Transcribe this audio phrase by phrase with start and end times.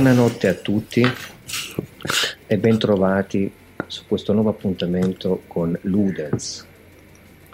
[0.00, 1.04] Buonanotte a tutti
[2.46, 3.52] e bentrovati
[3.86, 6.66] su questo nuovo appuntamento con Ludens.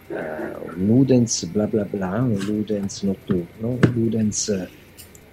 [0.06, 4.68] Uh, Ludens bla bla bla, un Ludens notturno, un Ludens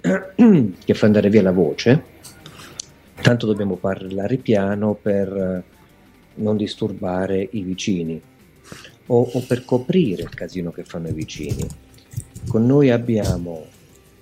[0.00, 2.02] che fa andare via la voce.
[3.22, 5.62] Tanto dobbiamo parlare piano per
[6.34, 8.20] non disturbare i vicini
[9.06, 11.64] o, o per coprire il casino che fanno i vicini.
[12.48, 13.66] Con noi abbiamo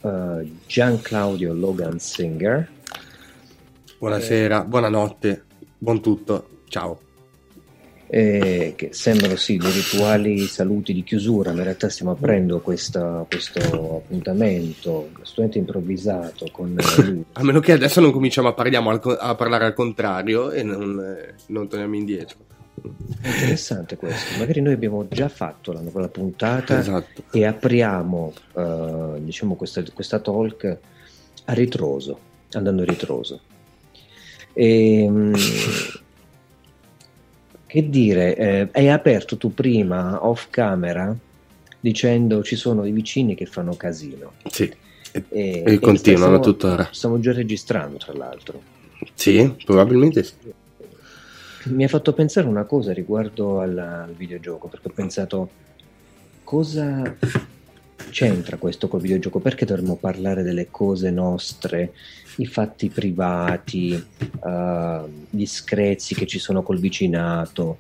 [0.03, 2.81] uh, Gian Claudio Logan Singer.
[4.03, 5.45] Buonasera, eh, buonanotte,
[5.79, 6.99] buon tutto, ciao.
[8.09, 13.25] Eh, che sembrano sì dei rituali saluti di chiusura, ma in realtà stiamo aprendo questa,
[13.31, 13.61] questo
[13.99, 17.25] appuntamento assolutamente improvvisato con lui.
[17.31, 21.35] a meno che adesso non cominciamo a, al, a parlare al contrario e non, eh,
[21.47, 22.39] non torniamo indietro.
[23.23, 27.23] Interessante questo, magari noi abbiamo già fatto la nuova puntata esatto.
[27.31, 30.79] e apriamo uh, diciamo questa, questa, talk
[31.45, 32.19] a ritroso,
[32.51, 33.43] andando a ritroso.
[34.53, 35.35] E, um,
[37.67, 41.17] che dire, eh, hai aperto tu prima off camera
[41.81, 44.33] dicendo ci sono i vicini che fanno casino.
[44.51, 44.71] Sì,
[45.13, 46.89] e, e, e continuano tuttora.
[46.93, 48.63] Stiamo già registrando tra l'altro.
[49.15, 50.35] Sì, probabilmente sì
[51.65, 55.51] mi ha fatto pensare una cosa riguardo al, al videogioco, perché ho pensato
[56.43, 57.17] cosa
[58.11, 59.39] c'entra questo col videogioco?
[59.39, 61.93] Perché dovremmo parlare delle cose nostre,
[62.37, 63.93] i fatti privati,
[64.41, 67.79] uh, gli screzi che ci sono col vicinato,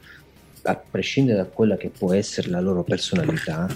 [0.62, 3.66] a prescindere da quella che può essere la loro personalità,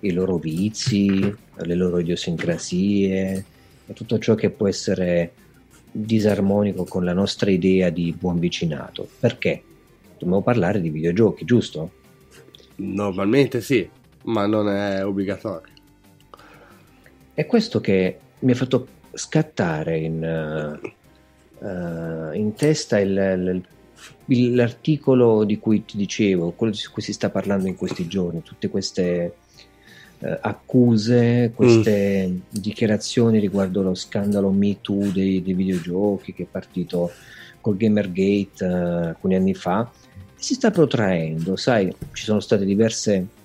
[0.00, 3.44] i loro vizi, le loro idiosincrasie,
[3.92, 5.32] tutto ciò che può essere
[5.90, 9.08] disarmonico con la nostra idea di buon vicinato.
[9.18, 9.62] Perché?
[10.18, 11.90] Dobbiamo parlare di videogiochi, giusto?
[12.76, 13.88] Normalmente sì,
[14.24, 15.69] ma non è obbligatorio.
[17.40, 20.80] È questo che mi ha fatto scattare in,
[21.58, 23.64] uh, in testa il,
[24.26, 28.42] il, l'articolo di cui ti dicevo, quello di cui si sta parlando in questi giorni,
[28.42, 29.36] tutte queste
[30.18, 32.36] eh, accuse, queste mm.
[32.50, 37.10] dichiarazioni riguardo lo scandalo Me Too dei, dei videogiochi che è partito
[37.62, 39.90] col Gamergate eh, alcuni anni fa,
[40.34, 43.38] si sta protraendo, sai, ci sono state diverse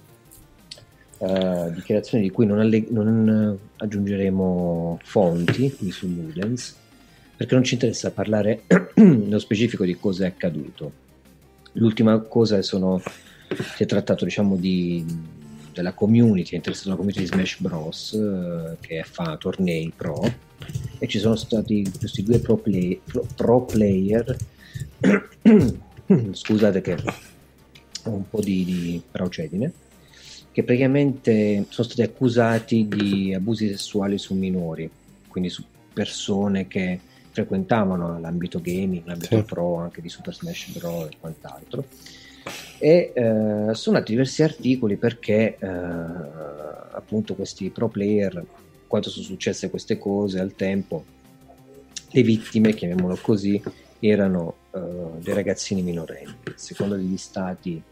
[1.17, 6.75] uh, dichiarazioni di cui non, alle- non aggiungeremo fonti qui su Ludens,
[7.35, 8.63] perché non ci interessa parlare
[8.95, 11.03] nello specifico di cosa è accaduto.
[11.73, 13.01] L'ultima cosa sono,
[13.75, 15.33] si è trattato diciamo di
[15.75, 18.13] della community, è interessato alla community di Smash Bros.
[18.13, 20.23] Eh, che fa tornei pro
[20.97, 24.37] e ci sono stati questi due pro, play, pro, pro player.
[26.31, 26.93] Scusate che
[28.03, 29.71] ho un po' di, di procedine
[30.55, 34.89] che praticamente sono stati accusati di abusi sessuali su minori,
[35.27, 36.97] quindi su persone che
[37.31, 39.43] frequentavano l'ambito gaming, l'ambito sì.
[39.43, 41.09] pro anche di Super Smash Bros.
[41.11, 41.83] e quant'altro
[42.77, 48.41] e eh, sono nati diversi articoli perché eh, appunto questi pro player
[48.87, 51.03] quando sono successe queste cose al tempo
[52.11, 53.61] le vittime chiamiamolo così
[53.99, 54.79] erano eh,
[55.21, 57.83] dei ragazzini minorenni secondo degli stati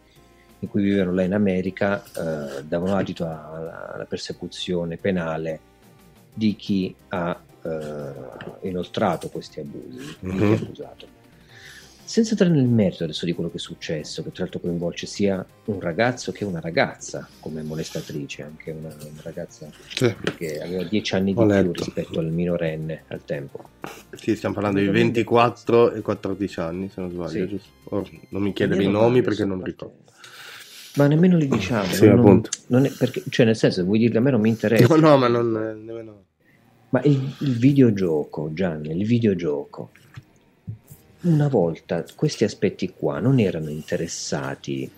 [0.64, 5.60] in cui vivevano là in America eh, davano adito alla, alla, persecuzione penale
[6.34, 10.54] di chi ha eh, inoltrato questi abusi, mm-hmm.
[12.04, 15.46] senza entrare nel merito adesso di quello che è successo, che tra l'altro coinvolge sia
[15.66, 20.16] un ragazzo che una ragazza come molestatrice, anche una, una ragazza sì.
[20.38, 21.72] che aveva 10 anni di Ho più letto.
[21.72, 23.70] rispetto al minorenne al tempo.
[24.16, 27.48] Sì, stiamo parlando di 24 e 14 anni, se non sbaglio, sì.
[27.48, 27.70] giusto?
[27.84, 30.04] Oh, non mi chiedere i nomi perché non ricordo.
[30.96, 31.92] Ma nemmeno li diciamo.
[31.92, 32.50] Sì, non, appunto.
[32.68, 34.96] Non è perché, cioè, nel senso, vuoi dirli a me non mi interessa.
[34.96, 36.24] No, no, ma non nemmeno.
[36.90, 39.90] Ma il, il videogioco, Gianni, il videogioco
[41.24, 44.90] una volta questi aspetti qua non erano interessati,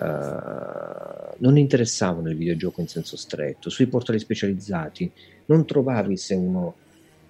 [0.00, 0.04] uh,
[1.38, 5.10] non interessavano il videogioco in senso stretto, sui portali specializzati
[5.46, 6.74] non trovavi se uno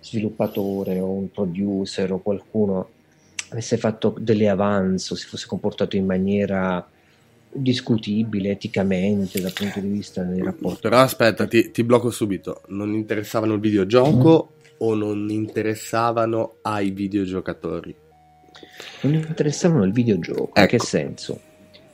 [0.01, 2.91] sviluppatore o un producer o qualcuno
[3.49, 6.89] avesse fatto delle avance o si fosse comportato in maniera
[7.57, 10.81] discutibile eticamente dal punto di vista dei rapporti.
[10.81, 12.63] Però aspetta, ti, ti blocco subito.
[12.69, 14.75] Non interessavano il videogioco mm.
[14.79, 17.95] o non interessavano ai videogiocatori?
[19.03, 20.51] non interessavano il videogioco.
[20.55, 20.61] Ecco.
[20.61, 21.41] In che senso?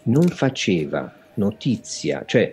[0.05, 2.53] Non faceva notizia, cioè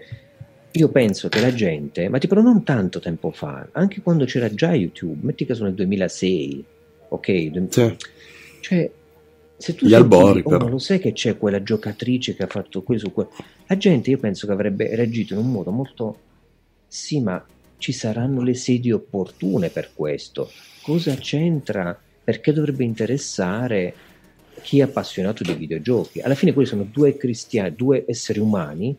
[0.72, 4.74] io penso che la gente, ma tipo non tanto tempo fa, anche quando c'era già
[4.74, 6.66] YouTube, metti caso nel 2006,
[7.10, 7.52] ok?
[7.70, 7.96] Sì.
[8.62, 8.92] Cioè,
[9.60, 12.82] se tu Gli albori, oh, non lo sai che c'è quella giocatrice che ha fatto
[12.82, 13.32] questo, quello,
[13.68, 16.18] la gente io penso che avrebbe reagito in un modo molto,
[16.88, 17.46] sì, ma
[17.78, 20.50] ci saranno le sedi opportune per questo.
[20.82, 22.00] Cosa c'entra?
[22.24, 23.94] Perché dovrebbe interessare
[24.62, 26.22] chi è appassionato di videogiochi?
[26.22, 28.96] Alla fine quelli sono due cristiani, due esseri umani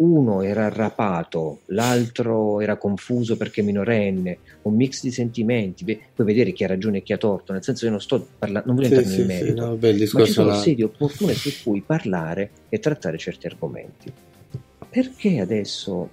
[0.00, 6.64] uno era arrapato, l'altro era confuso perché minorenne, un mix di sentimenti, puoi vedere chi
[6.64, 8.94] ha ragione e chi ha torto, nel senso che non sto parlando, non voglio sì,
[8.94, 10.56] entrare sì, nel merito, sì, no, beh, ma ci sono là.
[10.56, 14.12] sedi opportune su cui parlare e trattare certi argomenti.
[14.88, 16.08] Perché adesso,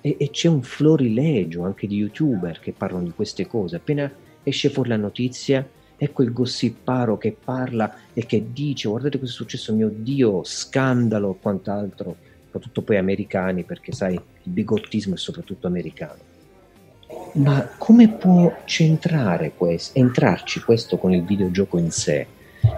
[0.00, 4.10] e, e c'è un florilegio anche di youtuber che parlano di queste cose, appena
[4.44, 5.68] esce fuori la notizia,
[5.98, 11.36] ecco il gossiparo che parla e che dice guardate cosa è successo, mio Dio, scandalo,
[11.40, 12.25] quant'altro
[12.56, 16.34] soprattutto poi americani, perché sai, il bigottismo è soprattutto americano.
[17.34, 22.26] Ma come può centrare questo, entrarci questo con il videogioco in sé?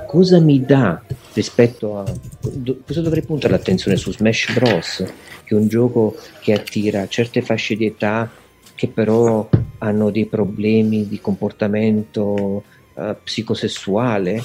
[0.06, 1.02] Cosa mi dà
[1.32, 2.12] rispetto a...
[2.40, 5.04] Do, cosa dovrei puntare l'attenzione su Smash Bros?
[5.44, 8.30] Che è un gioco che attira certe fasce di età
[8.74, 9.48] che però
[9.78, 14.42] hanno dei problemi di comportamento uh, psicosessuale?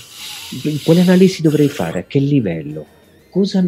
[0.83, 1.99] Quale analisi dovrei fare?
[1.99, 2.85] A che livello?
[3.33, 3.65] Cosa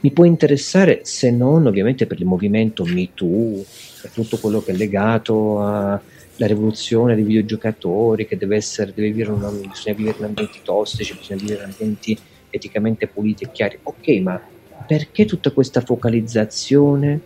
[0.00, 3.64] mi può interessare se non ovviamente per il movimento MeToo
[4.02, 6.00] e tutto quello che è legato alla
[6.38, 11.40] rivoluzione dei videogiocatori che deve essere, deve vivere una, bisogna vivere in ambienti tossici, bisogna
[11.40, 12.18] vivere in ambienti
[12.50, 13.78] eticamente puliti e chiari.
[13.84, 14.40] Ok, ma
[14.84, 17.20] perché tutta questa focalizzazione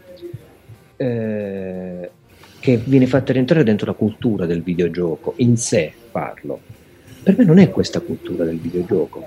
[0.94, 2.11] eh,
[2.61, 6.61] che viene fatta rientrare dentro la cultura del videogioco, in sé parlo?
[7.23, 9.25] Per me non è questa cultura del videogioco.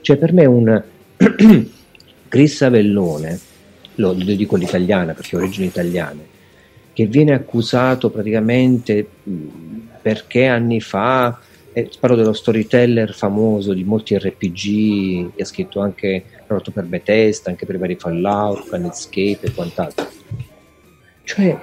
[0.00, 0.82] Cioè per me un
[2.28, 3.38] Chris Avellone,
[3.96, 6.26] lo, lo dico l'italiana perché ho origini italiane,
[6.92, 9.06] che viene accusato praticamente
[10.00, 11.38] perché anni fa,
[11.72, 17.50] eh, parlo dello storyteller famoso di molti RPG, che ha scritto anche prodotto per Bethesda,
[17.50, 20.08] anche per i vari Fallout, Planescape e quant'altro.
[21.24, 21.60] Cioè,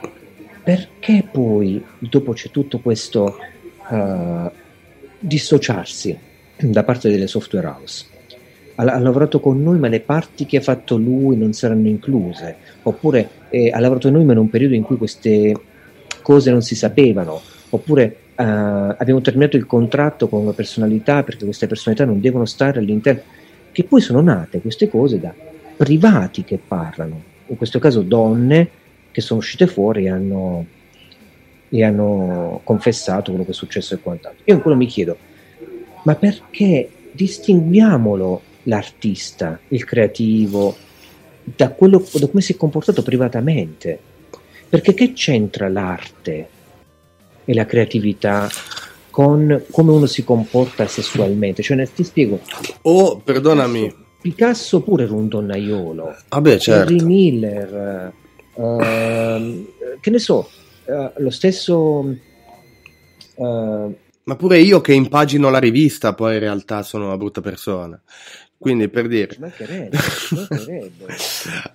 [0.64, 3.38] perché poi dopo c'è tutto questo
[3.90, 4.52] uh,
[5.20, 6.18] dissociarsi
[6.58, 8.14] da parte delle software house?
[8.76, 12.56] Ha, ha, lavorato con noi ma le parti che ha fatto lui non saranno incluse,
[12.84, 15.54] oppure eh, ha lavorato con noi ma in un periodo in cui queste
[16.22, 21.68] cose non si sapevano, oppure eh, abbiamo terminato il contratto con una personalità perché queste
[21.68, 23.22] personalità non devono stare all'interno,
[23.72, 25.34] che poi sono nate queste cose da
[25.76, 28.70] privati che parlano, in questo caso donne
[29.12, 30.66] che sono uscite fuori e hanno,
[31.70, 34.44] e hanno confessato quello che è successo e quant'altro.
[34.46, 35.18] Io ancora mi chiedo,
[36.04, 40.76] ma perché distinguiamolo l'artista, il creativo,
[41.44, 44.00] da, quello, da come si è comportato privatamente.
[44.68, 46.50] Perché che c'entra l'arte
[47.46, 48.50] e la creatività
[49.10, 51.62] con come uno si comporta sessualmente?
[51.62, 52.42] Cioè, ti spiego.
[52.82, 54.04] Oh, perdonami.
[54.22, 56.16] Picasso pure era un donnaiolo.
[56.30, 56.92] Ah certo.
[56.92, 58.14] Henry Miller,
[58.56, 59.72] uh,
[60.02, 60.50] che ne so,
[60.86, 62.18] uh, lo stesso...
[63.36, 68.02] Uh, ma pure io che impagino la rivista, poi in realtà sono una brutta persona.
[68.66, 69.38] Quindi per dire,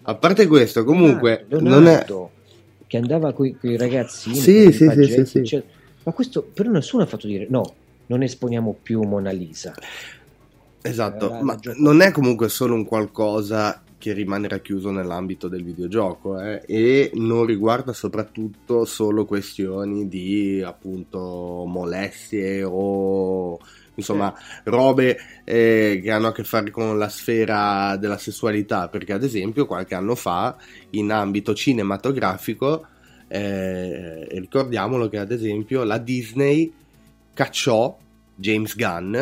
[0.03, 2.05] a parte questo, comunque, Leonardo, non è
[2.89, 5.63] che andava con i ragazzini, sì, sì, paggetti, sì, sì,
[6.03, 7.75] ma questo però nessuno ha fatto dire no,
[8.07, 9.73] non esponiamo più Mona Lisa.
[10.83, 16.63] Esatto, ma non è comunque solo un qualcosa che rimane racchiuso nell'ambito del videogioco eh,
[16.67, 23.61] e non riguarda soprattutto solo questioni di appunto molestie o
[24.01, 29.23] insomma robe eh, che hanno a che fare con la sfera della sessualità perché ad
[29.23, 30.57] esempio qualche anno fa
[30.91, 32.87] in ambito cinematografico
[33.29, 36.73] eh, ricordiamolo che ad esempio la Disney
[37.33, 37.97] cacciò
[38.35, 39.17] James Gunn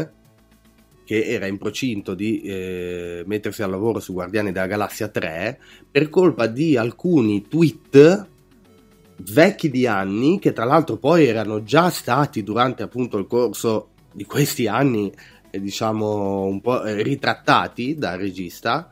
[1.05, 5.59] che era in procinto di eh, mettersi al lavoro su Guardiani della Galassia 3
[5.91, 8.27] per colpa di alcuni tweet
[9.17, 14.25] vecchi di anni che tra l'altro poi erano già stati durante appunto il corso di
[14.25, 15.13] questi anni,
[15.49, 18.89] eh, diciamo, un po' eh, ritrattati dal regista,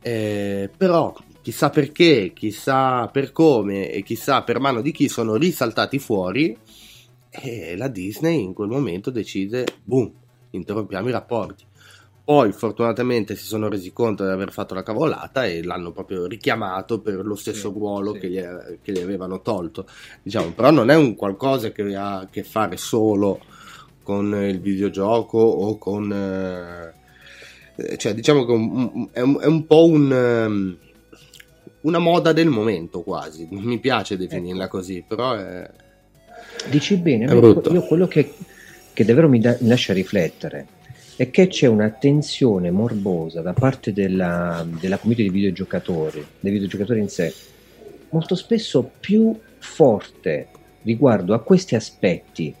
[0.00, 5.98] eh, però chissà perché, chissà per come e chissà per mano di chi sono risaltati
[5.98, 6.56] fuori
[7.28, 10.12] e la Disney in quel momento decide, boom,
[10.50, 11.64] interrompiamo i rapporti.
[12.24, 17.00] Poi fortunatamente si sono resi conto di aver fatto la cavolata e l'hanno proprio richiamato
[17.00, 18.20] per lo stesso sì, ruolo sì.
[18.20, 18.40] Che, gli,
[18.80, 19.86] che, gli, avevano tolto.
[20.22, 23.40] Diciamo, però non è un qualcosa che ha a che fare solo
[24.02, 26.12] con il videogioco o con...
[27.76, 30.76] Eh, cioè diciamo che un, è, un, è, un, po' un, um,
[31.82, 34.76] una moda del momento quasi, mi piace definirla ecco.
[34.78, 35.68] così, però è...
[36.68, 38.34] Dici bene, è io quello che,
[38.92, 40.66] che davvero mi, da, mi lascia riflettere
[41.16, 47.08] è che c'è un'attenzione morbosa da parte della, della community dei videogiocatori, dei videogiocatori in
[47.08, 47.32] sé,
[48.10, 50.48] molto spesso più forte
[50.82, 52.54] riguardo a questi aspetti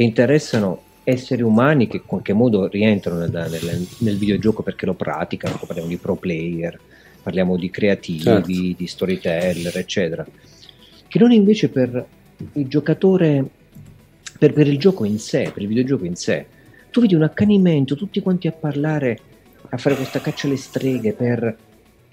[0.00, 4.94] che interessano esseri umani che in qualche modo rientrano nel, nel, nel videogioco perché lo
[4.94, 6.80] praticano, parliamo di pro player,
[7.22, 8.46] parliamo di creativi, certo.
[8.46, 10.26] di storyteller, eccetera,
[11.06, 12.02] che non invece per
[12.54, 13.44] il giocatore,
[14.38, 16.46] per, per il gioco in sé, per il videogioco in sé.
[16.90, 19.18] Tu vedi un accanimento, tutti quanti a parlare,
[19.68, 21.56] a fare questa caccia alle streghe per,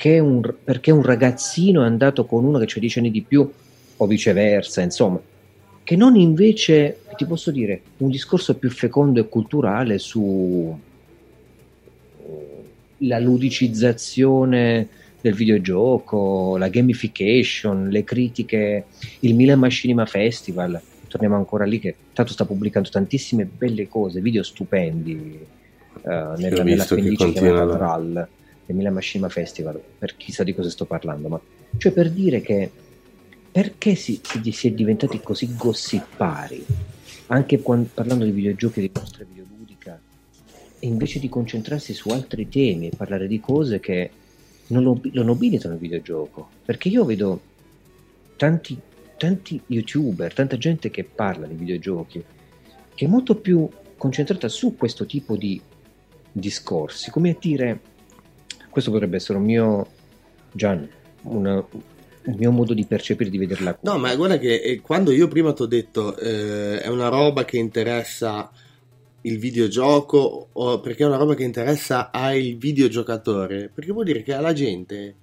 [0.03, 3.50] un, perché un ragazzino è andato con uno che ha 10 anni di più
[3.96, 5.22] o viceversa, insomma,
[5.88, 10.77] che non invece, ti posso dire, un discorso più fecondo e culturale su
[12.98, 14.89] la ludicizzazione
[15.22, 18.84] del videogioco, la gamification, le critiche,
[19.22, 20.77] il Milan Machinima Festival,
[21.08, 25.39] torniamo ancora lì che tanto sta pubblicando tantissime belle cose, video stupendi
[26.01, 28.27] uh, nella, nell'appendice chiamata RAL
[28.65, 31.39] del Milan Machinima Festival, per chissà di cosa sto parlando, ma
[31.77, 32.72] cioè per dire che
[33.58, 34.22] perché si,
[34.52, 36.64] si, è diventati così gossipari,
[37.26, 40.00] anche quando, parlando di videogiochi di nostra videoludica,
[40.82, 44.12] invece di concentrarsi su altri temi e parlare di cose che
[44.68, 46.50] non lo, lo nobilitano il videogioco.
[46.64, 47.42] Perché io vedo
[48.36, 48.80] tanti,
[49.18, 52.24] tanti youtuber, tanta gente che parla di videogiochi,
[52.94, 55.60] che è molto più concentrata su questo tipo di
[56.32, 57.80] discorsi, come a dire,
[58.70, 59.88] questo potrebbe essere un mio,
[60.52, 60.88] Gian,
[61.24, 61.66] una,
[62.28, 63.78] il mio modo di percepire, di vederla.
[63.82, 67.46] No, ma guarda che eh, quando io prima ti ho detto eh, è una roba
[67.46, 68.52] che interessa
[69.22, 74.34] il videogioco o perché è una roba che interessa al videogiocatore, perché vuol dire che
[74.34, 75.16] alla gente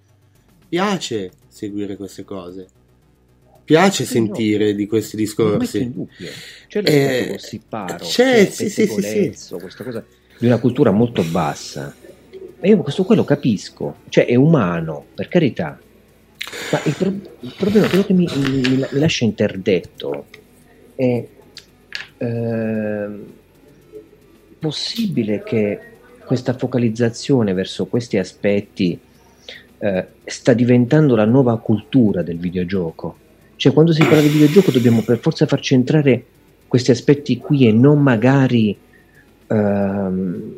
[0.69, 2.67] piace seguire queste cose.
[3.65, 4.77] Piace sentire no.
[4.77, 5.91] di questi discorsi.
[5.95, 6.07] Non
[6.69, 9.55] C'è eh, gossiparo, c'è, c'è sì, sì, sì, sì.
[9.55, 10.05] questa cosa
[10.39, 11.95] di una cultura molto bassa.
[12.61, 15.79] E io questo qua lo capisco, cioè è umano, per carità.
[16.73, 20.27] Ma il, pro- il problema, quello che mi, mi, mi, lascia interdetto
[20.95, 21.27] è...
[22.19, 23.09] Eh,
[24.65, 25.79] possibile che
[26.25, 28.99] questa focalizzazione verso questi aspetti
[29.77, 33.17] eh, sta diventando la nuova cultura del videogioco?
[33.57, 36.25] Cioè, quando si parla di videogioco dobbiamo per forza farci entrare
[36.67, 38.75] questi aspetti qui e non magari
[39.47, 40.55] ehm,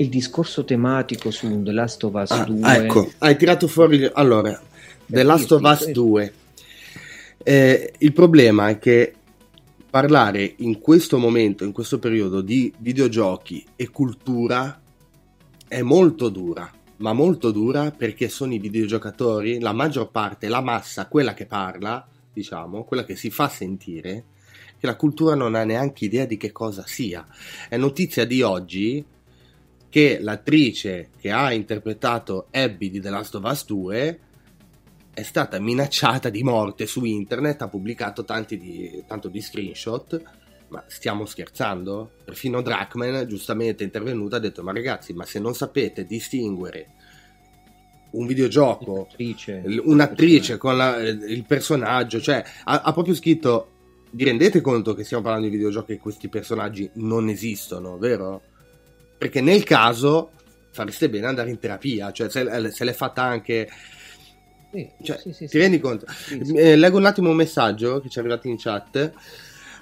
[0.00, 2.74] il discorso tematico su The Last of Us ah, 2.
[2.74, 4.60] Ecco, hai tirato fuori allora
[5.06, 6.32] The Last of Us 2.
[7.42, 9.14] Eh, il problema è che
[9.90, 14.80] parlare in questo momento, in questo periodo di videogiochi e cultura
[15.68, 21.08] è molto dura, ma molto dura perché sono i videogiocatori, la maggior parte, la massa,
[21.08, 24.24] quella che parla, diciamo, quella che si fa sentire,
[24.78, 27.26] che la cultura non ha neanche idea di che cosa sia.
[27.68, 29.04] È notizia di oggi
[29.90, 34.20] che l'attrice che ha interpretato Abby di The Last of Us 2
[35.12, 40.22] è stata minacciata di morte su internet, ha pubblicato tanti di, tanto di screenshot,
[40.68, 42.12] ma stiamo scherzando?
[42.24, 46.86] Perfino Drachman giustamente intervenuto ha detto ma ragazzi ma se non sapete distinguere
[48.12, 53.68] un videogioco, un'attrice, un'attrice con la, il personaggio, cioè ha, ha proprio scritto
[54.12, 58.42] vi rendete conto che stiamo parlando di videogiochi e questi personaggi non esistono, vero?
[59.20, 60.30] Perché nel caso
[60.70, 63.68] fareste bene andare in terapia, cioè se, se l'è fatta anche
[64.72, 66.06] sì, cioè, sì, sì, ti rendi conto?
[66.54, 69.12] Eh, leggo un attimo un messaggio che ci è arrivato in chat.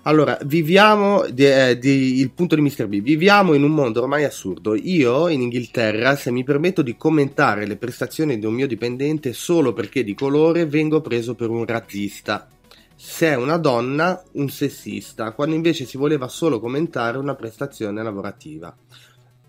[0.02, 2.88] Allora, viviamo, di, eh, di, il punto di Mr.
[2.88, 4.74] B, viviamo in un mondo ormai assurdo.
[4.74, 9.72] Io in Inghilterra, se mi permetto di commentare le prestazioni di un mio dipendente solo
[9.72, 12.48] perché di colore, vengo preso per un razzista.
[12.96, 18.74] Se è una donna, un sessista, quando invece si voleva solo commentare una prestazione lavorativa.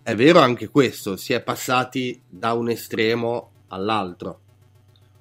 [0.10, 4.40] È vero anche questo, si è passati da un estremo all'altro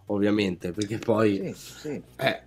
[0.07, 1.52] ovviamente, perché poi...
[1.54, 2.02] Sì, sì.
[2.16, 2.40] Eh,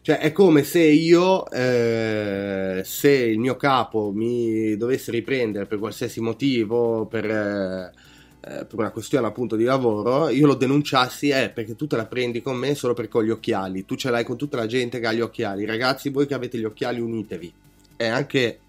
[0.00, 6.22] cioè è come se io, eh, se il mio capo mi dovesse riprendere per qualsiasi
[6.22, 7.92] motivo, per, eh,
[8.40, 12.06] eh, per una questione appunto di lavoro, io lo denunciassi, eh, perché tu te la
[12.06, 14.98] prendi con me solo perché ho gli occhiali, tu ce l'hai con tutta la gente
[14.98, 17.52] che ha gli occhiali, ragazzi voi che avete gli occhiali unitevi.
[17.96, 18.60] È anche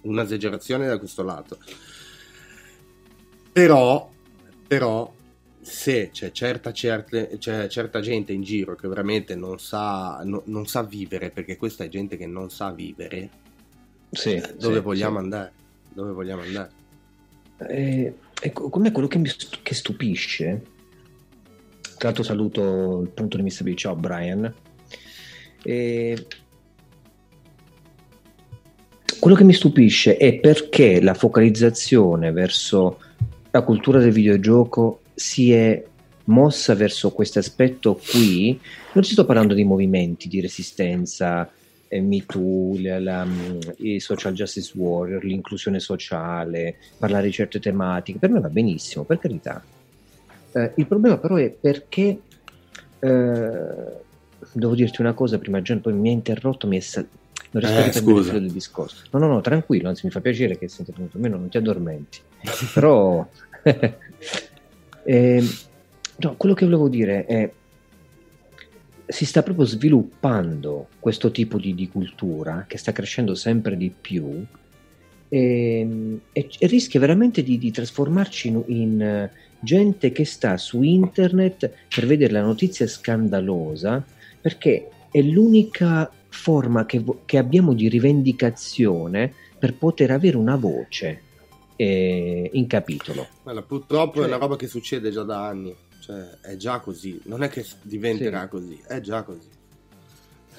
[0.00, 1.58] un'esagerazione da questo lato.
[3.52, 4.10] Però,
[4.66, 5.12] però
[5.60, 10.66] se c'è certa, certe, c'è certa, gente in giro che veramente non sa, no, non
[10.66, 13.28] sa, vivere, perché questa è gente che non sa vivere,
[14.10, 15.24] sì, eh, dove sì, vogliamo sì.
[15.24, 15.52] andare?
[15.92, 16.70] Dove vogliamo andare?
[17.68, 19.30] Eh, ecco, come quello che mi
[19.62, 20.62] che stupisce,
[21.98, 23.62] tra l'altro saluto il punto di Mr.
[23.62, 24.52] B, ciao Brian,
[25.62, 26.26] eh,
[29.18, 33.00] quello che mi stupisce è perché la focalizzazione verso
[33.50, 35.82] la cultura del videogioco si è
[36.24, 38.58] mossa verso questo aspetto qui,
[38.92, 41.50] non ci sto parlando di movimenti di resistenza,
[41.88, 48.30] eh, Me Too, mm, i social justice warrior, l'inclusione sociale, parlare di certe tematiche, per
[48.30, 49.62] me va benissimo, per carità.
[50.52, 52.20] Eh, il problema però è perché,
[53.00, 53.84] eh,
[54.52, 56.80] devo dirti una cosa prima, Gian, poi mi ha interrotto, mi è
[57.52, 59.04] non riesco eh, a capire il del discorso.
[59.10, 62.18] No, no, no, tranquillo, anzi mi fa piacere che sia intervenuto, almeno non ti addormenti.
[62.72, 63.26] però...
[65.04, 65.44] eh,
[66.16, 67.52] no, quello che volevo dire è
[69.10, 74.46] si sta proprio sviluppando questo tipo di, di cultura che sta crescendo sempre di più
[75.28, 80.82] e, e, e rischia veramente di, di trasformarci in, in, eh, gente che sta su
[80.82, 84.02] internet per vedere la notizia scandalosa
[84.40, 91.22] perché è l'unica forma che, che abbiamo di rivendicazione per poter avere una voce
[91.76, 93.28] eh, in capitolo.
[93.42, 95.74] Guarda, purtroppo cioè, è una roba che succede già da anni.
[96.00, 98.48] Cioè, è già così, non è che diventerà sì.
[98.48, 99.48] così, è già così.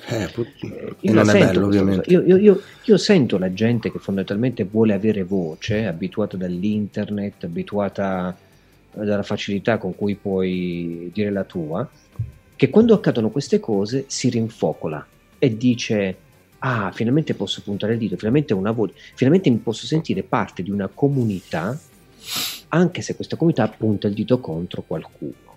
[0.07, 2.09] Eh, put- eh, e non è bello, ovviamente.
[2.11, 8.37] Io, io, io, io, sento la gente che fondamentalmente vuole avere voce, abituata dall'internet, abituata
[8.93, 11.87] dalla facilità con cui puoi dire la tua,
[12.55, 15.05] che quando accadono queste cose si rinfocola
[15.43, 16.17] e dice
[16.59, 20.69] ah, finalmente posso puntare il dito, finalmente una voce, finalmente mi posso sentire parte di
[20.69, 21.79] una comunità
[22.69, 25.49] anche se questa comunità punta il dito contro qualcuno.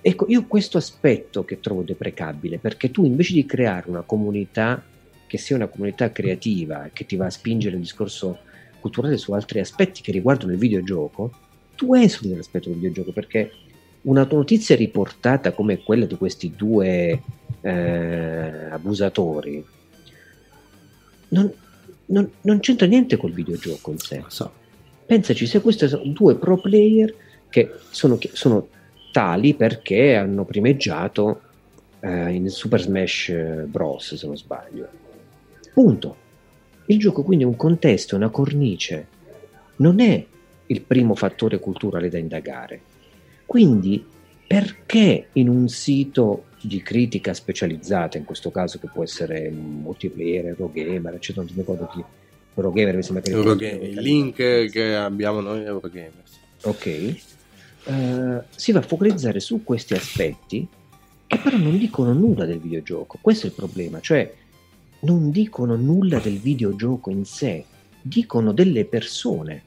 [0.00, 4.82] Ecco, io questo aspetto che trovo deprecabile, perché tu invece di creare una comunità
[5.28, 8.40] che sia una comunità creativa, che ti va a spingere il discorso
[8.80, 11.32] culturale su altri aspetti che riguardano il videogioco,
[11.76, 13.52] tu esuli dall'aspetto del videogioco, perché
[14.02, 17.22] una notizia riportata come quella di questi due
[17.62, 19.64] eh, abusatori
[21.32, 21.52] non,
[22.06, 24.24] non, non, c'entra niente col videogioco in sé.
[24.28, 24.52] So.
[25.06, 27.14] Pensaci se questi sono due pro player
[27.48, 28.68] che sono, sono
[29.10, 31.40] tali perché hanno primeggiato
[32.00, 33.32] eh, in Super Smash
[33.66, 34.14] Bros.
[34.14, 34.88] se non sbaglio.
[35.72, 36.16] Punto.
[36.86, 39.06] Il gioco quindi è un contesto, una cornice,
[39.76, 40.24] non è
[40.66, 42.80] il primo fattore culturale da indagare.
[43.46, 44.04] Quindi
[44.46, 51.14] perché in un sito di critica specializzata, in questo caso che può essere multiplayer, Eurogamer,
[51.14, 52.04] eccetera, non mi ricordo chi
[52.54, 56.22] Eurogamer mi sembra che Eurogamer, il link che abbiamo noi è Eurogamer.
[56.62, 57.16] Ok.
[57.84, 60.68] Uh, si va a focalizzare su questi aspetti
[61.26, 63.18] che però non dicono nulla del videogioco.
[63.20, 64.32] Questo è il problema, cioè
[65.00, 67.64] non dicono nulla del videogioco in sé,
[68.00, 69.62] dicono delle persone.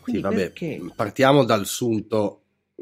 [0.00, 0.80] Quindi sì, vabbè, perché...
[0.94, 2.37] partiamo dal sunto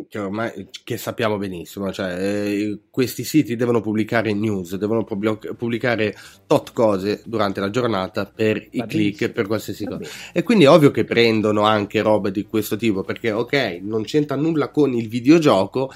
[0.08, 6.14] che ormai che sappiamo benissimo, cioè eh, questi siti devono pubblicare news, devono pubblicare
[6.46, 10.02] tot cose durante la giornata per Va i click, per qualsiasi Va cosa.
[10.02, 10.30] Bene.
[10.32, 14.36] E quindi è ovvio che prendono anche robe di questo tipo, perché ok, non c'entra
[14.36, 15.90] nulla con il videogioco,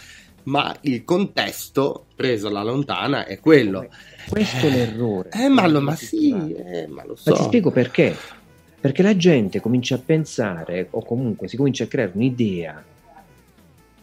[0.44, 3.86] ma il contesto preso alla lontana è quello.
[4.28, 5.28] Questo è l'errore.
[5.32, 7.30] Eh, ma, lo, ma sì, eh, ma lo so.
[7.30, 8.16] Ma ti spiego perché.
[8.80, 12.82] Perché la gente comincia a pensare, o comunque si comincia a creare un'idea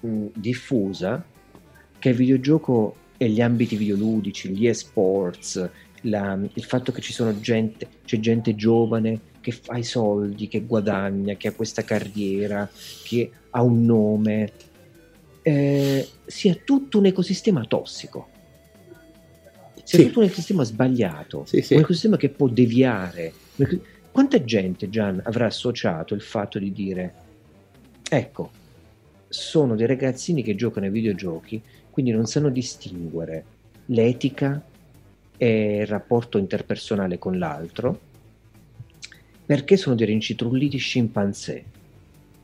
[0.07, 1.23] mh, diffusa
[1.99, 5.69] che il videogioco e gli ambiti videoludici, gli esports,
[6.01, 10.61] la, il fatto che ci sono gente, c'è gente giovane che fa i soldi, che
[10.61, 12.69] guadagna, che ha questa carriera,
[13.03, 14.51] che ha un nome,
[15.41, 18.27] eh, sia tutto un ecosistema tossico,
[19.83, 20.05] sia sì.
[20.05, 21.73] tutto un ecosistema sbagliato, sì, sì.
[21.75, 23.33] un ecosistema che può deviare.
[24.11, 27.13] Quanta gente, Gian, avrà associato il fatto di dire,
[28.09, 28.51] ecco,
[29.27, 33.45] sono dei ragazzini che giocano ai videogiochi, quindi non sanno distinguere
[33.87, 34.61] l'etica
[35.37, 37.99] e il rapporto interpersonale con l'altro,
[39.45, 41.63] perché sono dei rincitrulliti scimpanzé.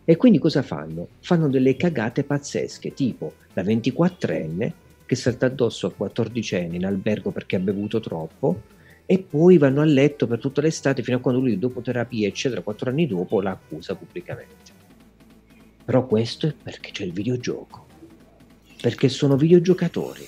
[0.06, 1.08] E quindi cosa fanno?
[1.20, 4.72] Fanno delle cagate pazzesche, tipo la 24enne
[5.06, 8.62] che salta addosso a 14 anni in albergo perché ha bevuto troppo
[9.06, 12.62] e poi vanno a letto per tutta l'estate fino a quando lui dopo terapia eccetera,
[12.62, 14.73] 4 anni dopo la accusa pubblicamente.
[15.86, 17.86] Però questo è perché c'è il videogioco,
[18.82, 20.26] perché sono videogiocatori,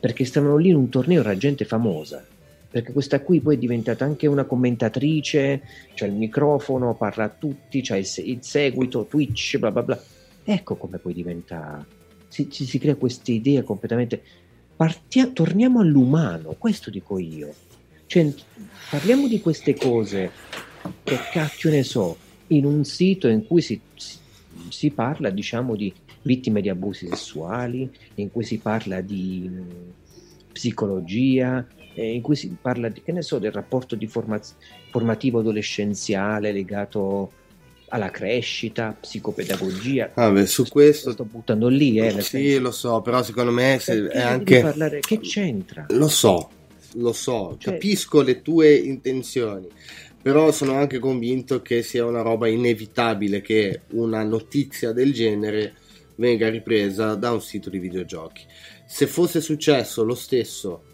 [0.00, 2.24] perché stavano lì in un torneo tra gente famosa,
[2.70, 5.62] perché questa qui poi è diventata anche una commentatrice,
[5.94, 10.02] c'è il microfono, parla a tutti, c'è il, il seguito, Twitch, bla bla bla.
[10.42, 11.86] Ecco come poi diventa,
[12.28, 14.22] si, si, si crea questa idea completamente...
[14.76, 17.54] Partia, torniamo all'umano, questo dico io.
[18.06, 18.34] Cioè,
[18.90, 20.32] parliamo di queste cose,
[21.04, 22.16] che cacchio ne so,
[22.48, 24.18] in un sito in cui si, si
[24.68, 31.66] si parla diciamo di vittime di abusi sessuali, in cui si parla di mh, psicologia,
[31.94, 34.56] eh, in cui si parla di, che ne so, del rapporto di formaz-
[34.90, 37.32] formativo adolescenziale legato
[37.88, 40.10] alla crescita, psicopedagogia.
[40.14, 44.20] Vabbè, su questo sto buttando lì, eh, Sì, lo so, però secondo me se è
[44.20, 45.86] anche parlare che c'entra?
[45.90, 46.50] Lo so,
[46.94, 47.74] lo so, cioè...
[47.74, 49.68] capisco le tue intenzioni.
[50.24, 55.74] Però sono anche convinto che sia una roba inevitabile che una notizia del genere
[56.14, 58.42] venga ripresa da un sito di videogiochi.
[58.86, 60.84] Se fosse successo lo stesso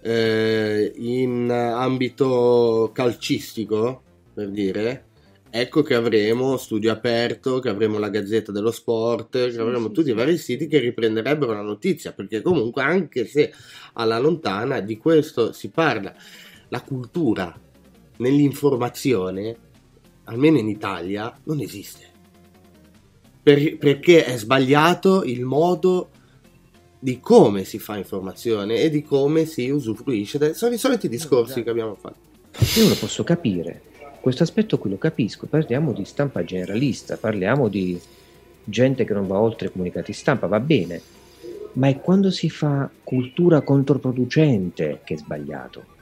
[0.00, 5.04] eh, in ambito calcistico, per dire,
[5.50, 10.06] ecco che avremo Studio Aperto, che avremo la Gazzetta dello Sport, che avremo sì, tutti
[10.06, 10.12] sì.
[10.12, 13.52] i vari siti che riprenderebbero la notizia, perché comunque anche se
[13.92, 16.14] alla lontana di questo si parla,
[16.70, 17.68] la cultura
[18.20, 19.56] nell'informazione,
[20.24, 22.08] almeno in Italia, non esiste.
[23.42, 26.10] Per, perché è sbagliato il modo
[26.98, 30.54] di come si fa informazione e di come si usufruisce.
[30.54, 31.64] Sono i soliti discorsi esatto.
[31.64, 32.28] che abbiamo fatto.
[32.78, 33.82] Io lo posso capire,
[34.20, 37.98] questo aspetto qui lo capisco, parliamo di stampa generalista, parliamo di
[38.64, 41.00] gente che non va oltre i comunicati stampa, va bene,
[41.74, 45.98] ma è quando si fa cultura controproducente che è sbagliato.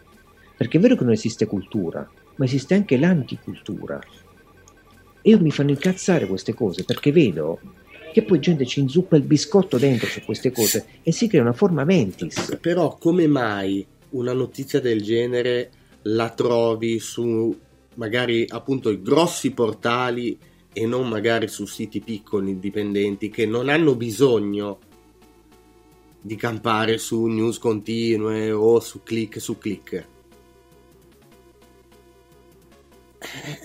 [0.59, 4.01] Perché è vero che non esiste cultura, ma esiste anche l'anticultura.
[5.23, 7.61] E io mi fanno incazzare queste cose perché vedo
[8.13, 11.53] che poi gente ci inzuppa il biscotto dentro su queste cose e si crea una
[11.53, 12.59] forma mentis.
[12.61, 15.71] Però come mai una notizia del genere
[16.03, 17.57] la trovi su
[17.95, 20.37] magari appunto i grossi portali
[20.73, 24.79] e non magari su siti piccoli indipendenti che non hanno bisogno
[26.21, 30.07] di campare su news continue o su click su click.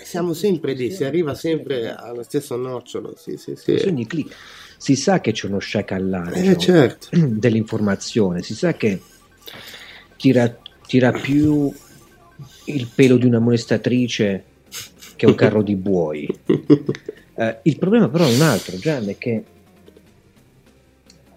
[0.04, 3.16] Siamo sempre lì, si arriva sempre allo stesso nocciolo.
[3.18, 3.82] Sì, sì, sì.
[3.86, 4.36] Ogni click.
[4.78, 7.08] Si sa che c'è uno sciacallare eh, diciamo, certo.
[7.16, 9.00] dell'informazione, si sa che
[10.18, 11.72] tira, tira più
[12.66, 14.44] il pelo di una molestatrice
[15.16, 16.40] che un carro di buoi.
[17.36, 19.44] Eh, il problema però è un altro, Gian, è che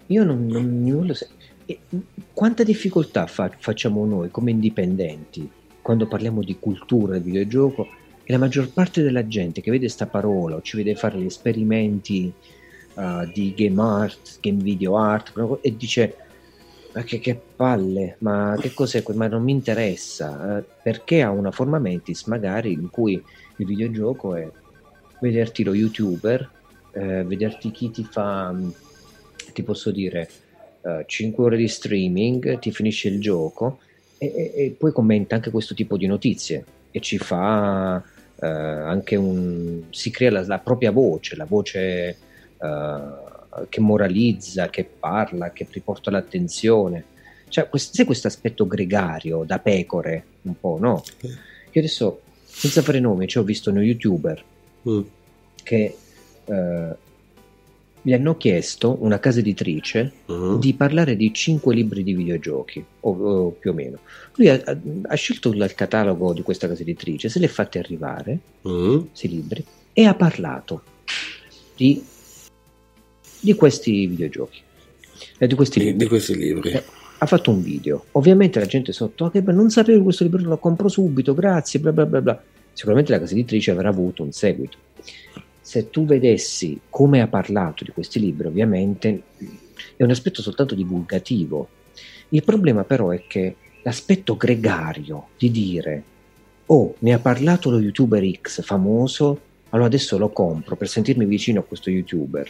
[0.05, 1.27] io non, non, non lo so.
[1.65, 1.79] E
[2.33, 5.49] quanta difficoltà fa, facciamo noi come indipendenti
[5.81, 7.87] quando parliamo di cultura del videogioco
[8.29, 11.25] e la maggior parte della gente che vede sta parola o ci vede fare gli
[11.25, 12.29] esperimenti
[12.95, 16.15] uh, di game art, game video art e dice
[16.91, 21.51] ma che, che, palle, ma che cos'è, ma non mi interessa, uh, perché ha una
[21.51, 24.51] forma mentis magari in cui il videogioco è
[25.21, 26.49] vederti lo youtuber,
[26.91, 28.53] uh, vederti chi ti fa,
[29.53, 30.29] ti posso dire,
[31.05, 33.79] 5 ore di streaming, ti finisce il gioco
[34.17, 38.01] e, e, e poi commenta anche questo tipo di notizie e ci fa
[38.39, 42.17] eh, anche un si crea la, la, propria voce, la voce
[42.61, 42.99] eh,
[43.69, 47.15] che moralizza, che parla, che riporta l'attenzione.
[47.49, 51.03] Cioè, c'è questo aspetto gregario da pecore, un po', no?
[51.21, 54.43] Io adesso, senza fare nomi, cioè ho visto uno youtuber
[54.87, 55.01] mm.
[55.63, 55.95] che
[56.45, 56.95] eh,
[58.07, 60.57] gli hanno chiesto, una casa editrice, uh-huh.
[60.59, 63.99] di parlare di cinque libri di videogiochi, o, o più o meno.
[64.35, 68.39] Lui ha, ha, scelto il catalogo di questa casa editrice, se li ha fatti arrivare,
[68.61, 69.07] uh-huh.
[69.07, 70.83] questi libri, e ha parlato
[71.75, 72.01] di,
[73.41, 74.61] di questi videogiochi.
[75.39, 75.97] Eh, di questi libri.
[75.97, 76.71] Di questi libri.
[76.71, 76.83] Eh,
[77.17, 78.05] ha fatto un video.
[78.13, 81.81] Ovviamente la gente sotto, oh, che bello, non sapevo questo libro, lo compro subito, grazie,
[81.81, 82.41] bla bla bla bla.
[82.71, 84.77] Sicuramente la casa editrice avrà avuto un seguito
[85.67, 89.23] se tu vedessi come ha parlato di questi libri, ovviamente
[89.97, 91.67] è un aspetto soltanto divulgativo.
[92.29, 96.03] Il problema però è che l'aspetto gregario di dire
[96.67, 101.59] oh, ne ha parlato lo youtuber X famoso, allora adesso lo compro per sentirmi vicino
[101.59, 102.49] a questo youtuber.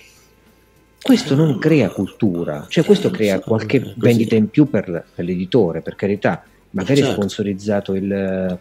[1.01, 5.95] Questo non crea cultura, cioè questo crea qualche vendita in più per, per l'editore, per
[5.95, 7.13] carità, magari certo.
[7.15, 8.59] sponsorizzato il,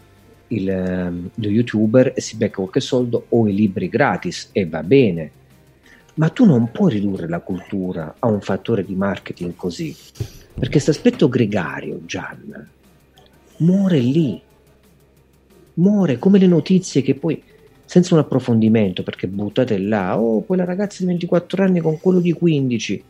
[0.49, 4.83] il, ehm, lo youtuber e si becca qualche soldo o i libri gratis e va
[4.83, 5.31] bene.
[6.15, 9.95] Ma tu non puoi ridurre la cultura a un fattore di marketing così,
[10.55, 12.69] perché questo aspetto gregario, Gian,
[13.59, 14.41] muore lì.
[15.75, 17.43] Muore come le notizie che poi,
[17.85, 22.33] senza un approfondimento, perché buttate là, oh, quella ragazza di 24 anni con quello di
[22.33, 23.03] 15,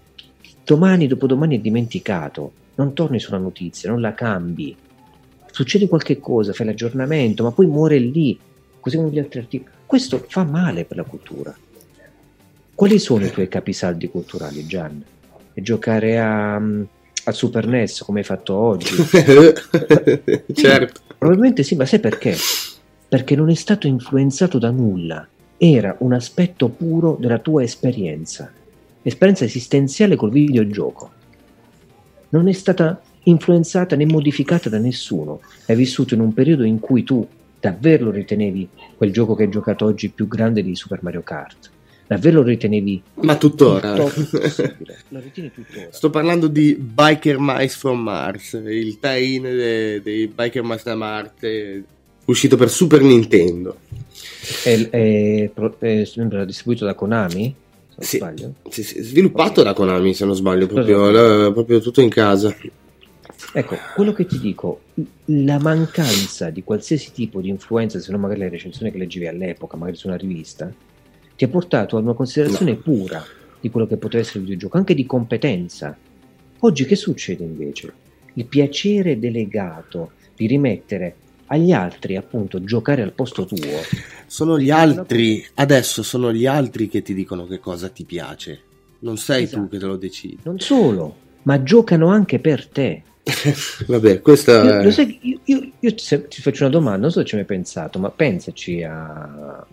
[0.65, 4.77] domani, dopodomani è dimenticato, non torni sulla notizia, non la cambi
[5.57, 8.39] succede qualche cosa, fai l'aggiornamento, ma poi muore lì,
[8.79, 9.71] così come gli altri articoli.
[9.87, 11.57] Questo fa male per la cultura.
[12.75, 15.03] Quali sono i tuoi capisaldi culturali, Gian?
[15.55, 18.97] E giocare a, a Super NES come hai fatto oggi?
[20.53, 21.01] certo.
[21.17, 22.37] Probabilmente sì, ma sai perché?
[23.09, 25.27] Perché non è stato influenzato da nulla.
[25.57, 28.53] Era un aspetto puro della tua esperienza,
[29.01, 31.13] esperienza esistenziale col videogioco.
[32.29, 35.41] Non è stata influenzata né modificata da nessuno.
[35.67, 37.27] Hai vissuto in un periodo in cui tu,
[37.59, 41.71] Davvero lo ritenevi quel gioco che hai giocato oggi più grande di Super Mario Kart?
[42.07, 43.03] Davvero lo ritenevi?
[43.23, 43.97] Ma tuttora.
[43.97, 44.11] lo
[45.11, 45.89] ritieni tuttora.
[45.91, 51.85] Sto parlando di Biker Mice from Mars, il tie-in dei, dei Biker Mice da Marte,
[52.27, 53.79] uscito per Super Nintendo.
[54.63, 57.53] È, è, è, è distribuito da Konami?
[57.99, 58.23] Sì,
[58.69, 62.55] sì, sì, sviluppato da Konami se non sbaglio, proprio, la, proprio tutto in casa.
[63.53, 64.81] Ecco, quello che ti dico,
[65.27, 69.77] la mancanza di qualsiasi tipo di influenza, se non magari le recensioni che leggevi all'epoca,
[69.77, 70.73] magari su una rivista,
[71.37, 72.79] ti ha portato a una considerazione no.
[72.79, 73.25] pura
[73.61, 75.97] di quello che poteva essere il videogioco, anche di competenza.
[76.61, 77.93] Oggi che succede invece?
[78.35, 83.81] Il piacere delegato di rimettere agli altri appunto giocare al posto tuo.
[84.27, 88.61] Sono gli altri, adesso sono gli altri che ti dicono che cosa ti piace.
[89.01, 89.63] Non sei esatto.
[89.63, 90.39] tu che te lo decidi.
[90.43, 93.03] Non solo, ma giocano anche per te.
[93.87, 97.35] Vabbè, questa io, sai, io, io, io ti faccio una domanda, non so se ci
[97.35, 99.67] hai mai pensato, ma pensaci a,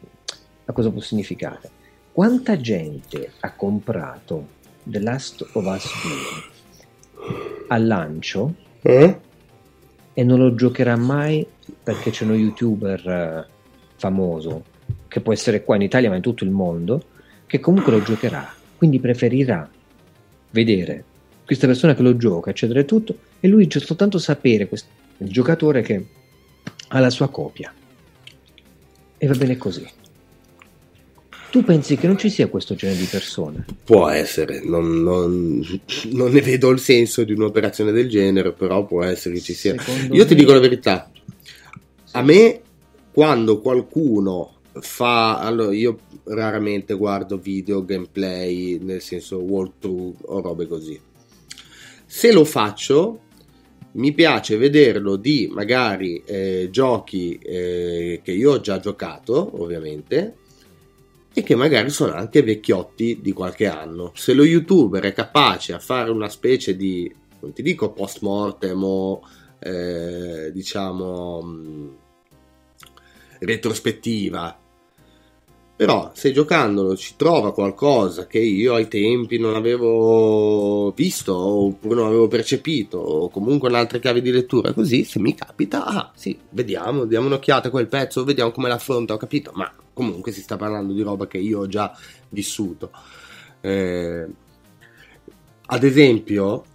[0.66, 1.70] a cosa può significare.
[2.12, 4.48] Quanta gente ha comprato
[4.84, 9.20] The Last of Us 2 al lancio eh?
[10.14, 11.46] e non lo giocherà mai
[11.82, 13.48] perché c'è uno youtuber eh,
[13.96, 14.66] famoso
[15.08, 17.02] che può essere qua in Italia ma in tutto il mondo
[17.48, 19.68] che comunque lo giocherà quindi preferirà
[20.50, 21.04] vedere
[21.46, 25.30] questa persona che lo gioca eccetera e tutto e lui c'è soltanto sapere questo, il
[25.30, 26.06] giocatore che
[26.90, 27.74] ha la sua copia.
[29.18, 29.86] E va bene così.
[31.50, 33.66] Tu pensi che non ci sia questo genere di persone?
[33.84, 35.62] Può essere, non, non,
[36.12, 39.76] non ne vedo il senso di un'operazione del genere, però può essere che ci sia.
[39.78, 40.28] Secondo Io me...
[40.28, 41.12] ti dico la verità,
[42.12, 42.62] a me
[43.12, 51.00] quando qualcuno fa allora io raramente guardo video gameplay nel senso walkthrough o robe così
[52.14, 53.22] se lo faccio
[53.94, 60.36] mi piace vederlo di magari eh, giochi eh, che io ho già giocato ovviamente
[61.34, 65.80] e che magari sono anche vecchiotti di qualche anno se lo youtuber è capace a
[65.80, 69.22] fare una specie di non ti dico post mortem o
[69.58, 71.98] eh, diciamo
[73.40, 74.63] retrospettiva.
[75.76, 82.06] Però se giocandolo ci trova qualcosa che io ai tempi non avevo visto oppure non
[82.06, 87.06] avevo percepito o comunque un'altra chiave di lettura così, se mi capita, ah sì, vediamo,
[87.06, 90.94] diamo un'occhiata a quel pezzo, vediamo come l'affronta, ho capito, ma comunque si sta parlando
[90.94, 91.92] di roba che io ho già
[92.30, 92.92] vissuto.
[93.62, 94.28] Eh,
[95.66, 96.66] ad esempio,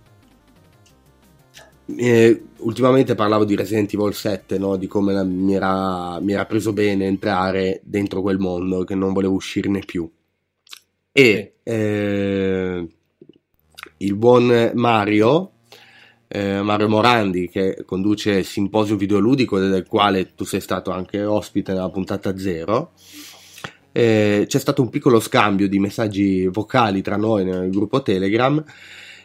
[1.96, 4.76] eh, ultimamente parlavo di Resident Evil 7, no?
[4.76, 9.12] di come la, mi, era, mi, era, preso bene entrare dentro quel mondo, che non
[9.12, 10.10] volevo uscirne più.
[11.12, 12.88] E eh,
[13.98, 15.50] il buon Mario,
[16.28, 21.72] eh, Mario Morandi, che conduce il simposio videoludico, del quale tu sei stato anche ospite
[21.72, 22.92] nella puntata zero,
[23.92, 28.62] eh, c'è stato un piccolo scambio di messaggi vocali tra noi nel gruppo Telegram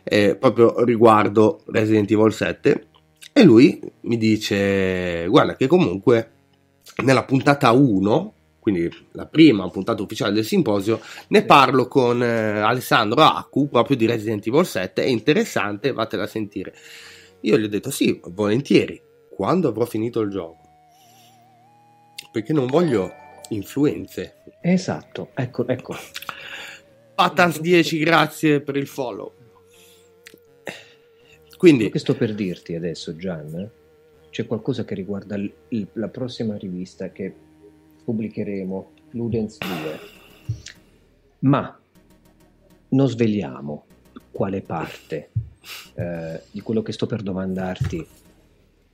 [0.04, 2.88] eh, proprio riguardo Resident Evil 7
[3.34, 6.32] e lui mi dice guarda che comunque
[7.04, 13.22] nella puntata 1 quindi la prima puntata ufficiale del simposio, ne parlo con eh, Alessandro
[13.22, 16.74] Accu proprio di Resident Evil 7, è interessante, vatela a sentire.
[17.42, 19.02] Io gli ho detto sì, volentieri,
[19.36, 20.62] quando avrò finito il gioco.
[22.32, 23.12] Perché non voglio
[23.50, 24.44] influenze.
[24.62, 25.98] Esatto, ecco, ecco.
[27.16, 29.34] Patans 10, grazie per il follow.
[31.64, 31.90] Quindi...
[31.90, 33.70] Che sto per dirti adesso, Gian,
[34.30, 37.34] c'è qualcosa che riguarda l- l- la prossima rivista che
[38.04, 40.00] pubblicheremo, Ludens 2,
[41.40, 41.80] ma
[42.90, 43.86] non sveliamo
[44.30, 45.30] quale parte
[45.94, 48.06] eh, di quello che sto per domandarti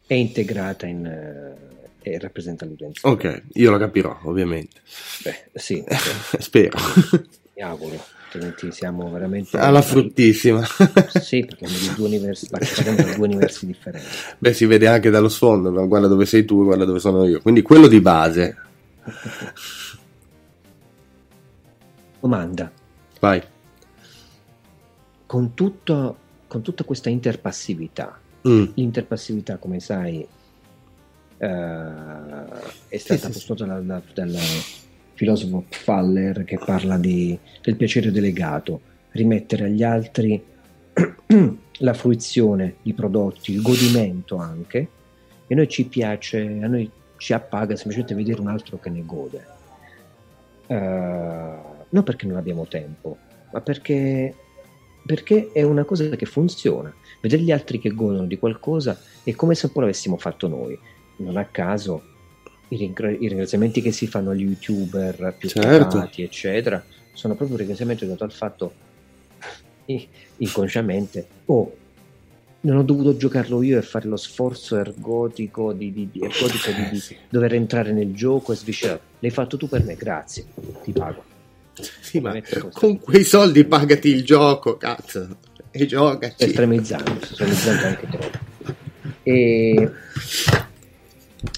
[0.05, 1.07] è integrata in...
[1.07, 3.11] Eh, e rappresenta Ludens 2.
[3.11, 4.79] Ok, io lo capirò, ovviamente.
[5.23, 5.83] Beh, sì.
[6.37, 6.77] Spero.
[7.55, 10.63] Mi auguro altrimenti siamo veramente alla fruttissima.
[11.19, 12.47] sì, perché di due universi,
[13.15, 14.07] due universi differenti.
[14.37, 17.41] Beh, si vede anche dallo sfondo, guarda dove sei tu, guarda dove sono io.
[17.41, 18.57] Quindi quello di base.
[22.19, 22.71] Domanda.
[23.19, 23.41] Vai.
[25.25, 28.65] Con, tutto, con tutta questa interpassività, mm.
[28.75, 30.25] l'interpassività, come sai,
[31.37, 31.45] uh,
[32.87, 33.69] è stata sì, postata sì.
[33.69, 34.39] dalla, dalla
[35.19, 38.79] filosofo Faller che parla di, del piacere delegato,
[39.11, 40.41] rimettere agli altri
[41.79, 44.87] la fruizione di prodotti, il godimento anche,
[45.45, 49.45] e noi ci piace, a noi ci appaga semplicemente vedere un altro che ne gode.
[50.67, 50.75] Uh,
[51.89, 53.17] non perché non abbiamo tempo,
[53.51, 54.33] ma perché,
[55.05, 56.93] perché è una cosa che funziona.
[57.19, 60.79] Vedere gli altri che godono di qualcosa è come se un po' l'avessimo fatto noi.
[61.17, 62.18] Non a caso
[62.69, 65.97] i, ringra- i, ringraziamenti che si fanno agli youtuber più certo.
[65.97, 68.73] Pagati, eccetera, sono proprio un ringraziamento dato al fatto
[70.37, 71.75] inconsciamente, oh,
[72.61, 76.89] non ho dovuto giocarlo io e fare lo sforzo ergotico di, di, di, ergotico di,
[76.91, 78.99] di dover entrare nel gioco e sviscerare.
[79.19, 80.45] L'hai fatto tu per me, grazie,
[80.83, 81.23] ti pago.
[82.01, 82.37] Sì, ma
[82.73, 85.37] con quei soldi pagati il gioco, cazzo,
[85.71, 86.43] e giocaci.
[86.43, 88.37] Estremizzando, estremizzando anche troppo.
[89.23, 89.91] E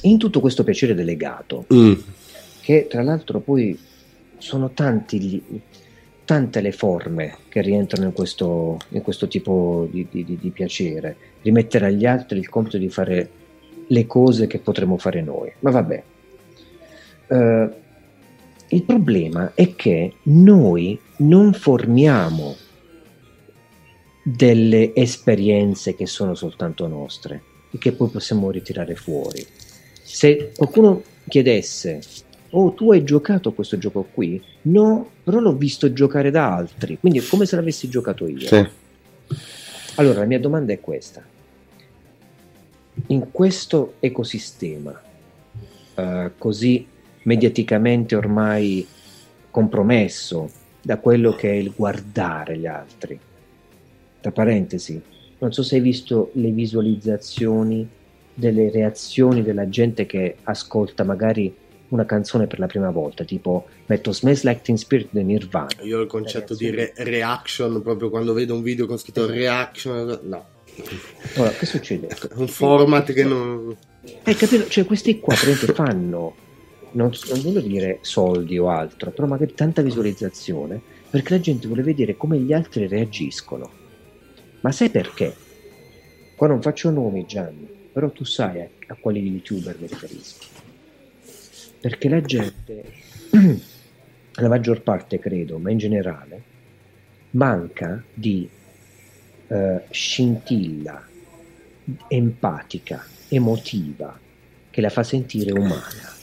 [0.01, 1.93] in tutto questo piacere delegato, mm.
[2.61, 3.77] che tra l'altro poi
[4.37, 5.41] sono tanti gli,
[6.25, 11.87] tante le forme che rientrano in questo, in questo tipo di, di, di, piacere, rimettere
[11.87, 13.29] agli altri il compito di fare
[13.87, 15.51] le cose che potremmo fare noi.
[15.59, 16.03] Ma vabbè.
[17.27, 17.69] Uh,
[18.69, 22.55] il problema è che noi non formiamo
[24.23, 29.45] delle esperienze che sono soltanto nostre e che poi possiamo ritirare fuori.
[30.11, 32.01] Se qualcuno chiedesse
[32.49, 34.41] oh tu hai giocato a questo gioco qui?
[34.63, 38.39] No, però l'ho visto giocare da altri, quindi è come se l'avessi giocato io.
[38.39, 38.67] Sì.
[39.95, 41.23] Allora la mia domanda è questa.
[43.07, 45.01] In questo ecosistema
[45.95, 46.85] uh, così
[47.23, 48.85] mediaticamente ormai
[49.49, 50.49] compromesso
[50.81, 53.17] da quello che è il guardare gli altri,
[54.19, 55.01] tra parentesi,
[55.37, 57.87] non so se hai visto le visualizzazioni
[58.33, 61.53] delle reazioni della gente che ascolta magari
[61.89, 65.81] una canzone per la prima volta, tipo metto Smells Like Teen Spirit di Nirvana.
[65.81, 70.19] Io ho il concetto di re- reaction proprio quando vedo un video con scritto reaction,
[70.23, 70.45] no.
[71.35, 72.07] Ora, che succede?
[72.35, 73.75] Un format che non...
[74.23, 74.67] Hai capito?
[74.67, 76.35] Cioè questi qua fanno,
[76.91, 81.83] non, non voglio dire soldi o altro, però magari tanta visualizzazione, perché la gente vuole
[81.83, 83.69] vedere come gli altri reagiscono.
[84.61, 85.35] Ma sai perché?
[86.37, 90.61] Qua non faccio nomi, Gianni, però tu sai a, a quali youtuber mi riferisco
[91.81, 92.83] perché la gente,
[94.35, 96.41] la maggior parte credo, ma in generale,
[97.31, 98.47] manca di
[99.47, 101.07] eh, scintilla
[102.07, 104.17] empatica, emotiva,
[104.69, 106.13] che la fa sentire umana.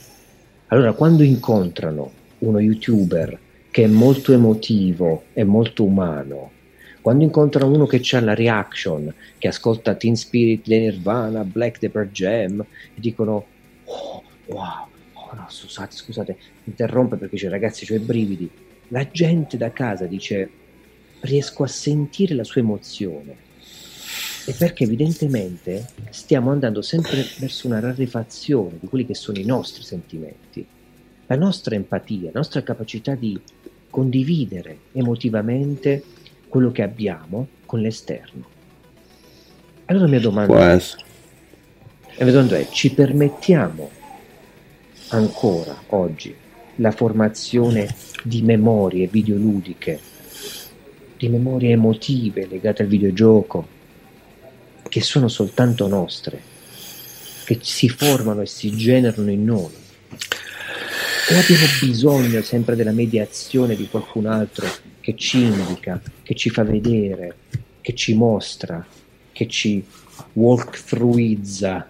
[0.68, 3.36] Allora, quando incontrano uno youtuber
[3.72, 6.52] che è molto emotivo e molto umano,
[7.00, 12.10] quando incontrano uno che ha la reaction, che ascolta Teen Spirit, The Nirvana, Black Pearl
[12.10, 13.46] Jam, e dicono,
[13.84, 18.50] oh, wow, oh no, scusate, scusate, interrompe perché dice ragazzi, ho i brividi.
[18.88, 20.50] La gente da casa dice
[21.20, 23.46] riesco a sentire la sua emozione.
[24.46, 29.82] E perché evidentemente stiamo andando sempre verso una rarefazione di quelli che sono i nostri
[29.82, 30.66] sentimenti,
[31.26, 33.38] la nostra empatia, la nostra capacità di
[33.90, 36.02] condividere emotivamente
[36.48, 38.56] quello che abbiamo con l'esterno.
[39.86, 40.82] Allora la mia domanda, è,
[42.16, 43.90] la mia domanda è, ci permettiamo
[45.08, 46.34] ancora oggi
[46.76, 49.98] la formazione di memorie videoludiche,
[51.16, 53.66] di memorie emotive legate al videogioco,
[54.88, 56.40] che sono soltanto nostre,
[57.44, 59.72] che si formano e si generano in noi.
[61.30, 64.66] O abbiamo bisogno sempre della mediazione di qualcun altro
[65.08, 67.34] che ci indica, che ci fa vedere,
[67.80, 68.84] che ci mostra,
[69.32, 69.82] che ci
[70.34, 71.88] walkthroughizza,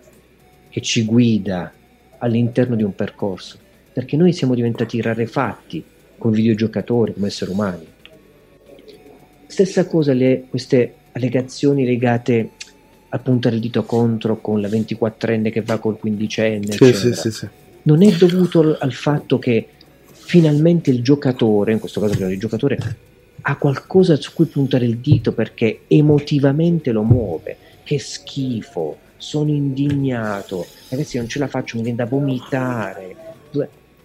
[0.69, 1.73] che ci guida,
[2.19, 3.59] all'interno di un percorso,
[3.93, 5.83] perché noi siamo diventati rarefatti
[6.17, 7.87] come videogiocatori, come esseri umani.
[9.49, 12.51] Stessa cosa le, queste allegazioni legate
[13.09, 17.33] a puntare il dito contro con la 24enne che va col 15enne, sì, sì, sì,
[17.33, 17.49] sì.
[17.83, 19.67] non è dovuto al fatto che
[20.13, 23.07] finalmente il giocatore, in questo caso il giocatore,
[23.49, 27.57] ha qualcosa su cui puntare il dito perché emotivamente lo muove.
[27.83, 33.16] Che schifo, sono indignato, ragazzi non ce la faccio, mi viene da vomitare,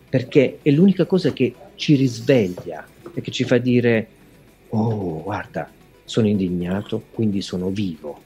[0.08, 4.08] perché è l'unica cosa che ci risveglia e che ci fa dire,
[4.70, 5.70] oh guarda,
[6.06, 8.22] sono indignato, quindi sono vivo.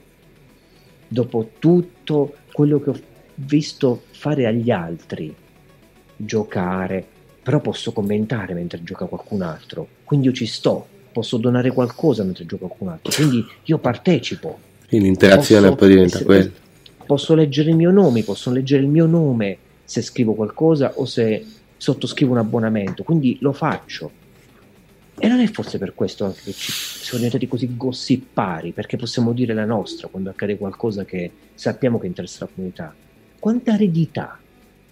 [1.08, 3.00] Dopo tutto quello che ho
[3.34, 5.34] visto fare agli altri,
[6.14, 7.04] giocare,
[7.42, 12.46] però posso commentare mentre gioca qualcun altro, quindi io ci sto, posso donare qualcosa mentre
[12.46, 14.58] gioca qualcun altro, quindi io partecipo.
[14.88, 16.50] L'interazione poi diventa quella
[17.08, 21.42] posso leggere il mio nome, posso leggere il mio nome se scrivo qualcosa o se
[21.78, 24.10] sottoscrivo un abbonamento, quindi lo faccio.
[25.18, 29.32] E non è forse per questo anche che ci siamo diventati così gossipari, perché possiamo
[29.32, 32.94] dire la nostra quando accade qualcosa che sappiamo che interessa la comunità.
[33.38, 34.38] Quanta aridità,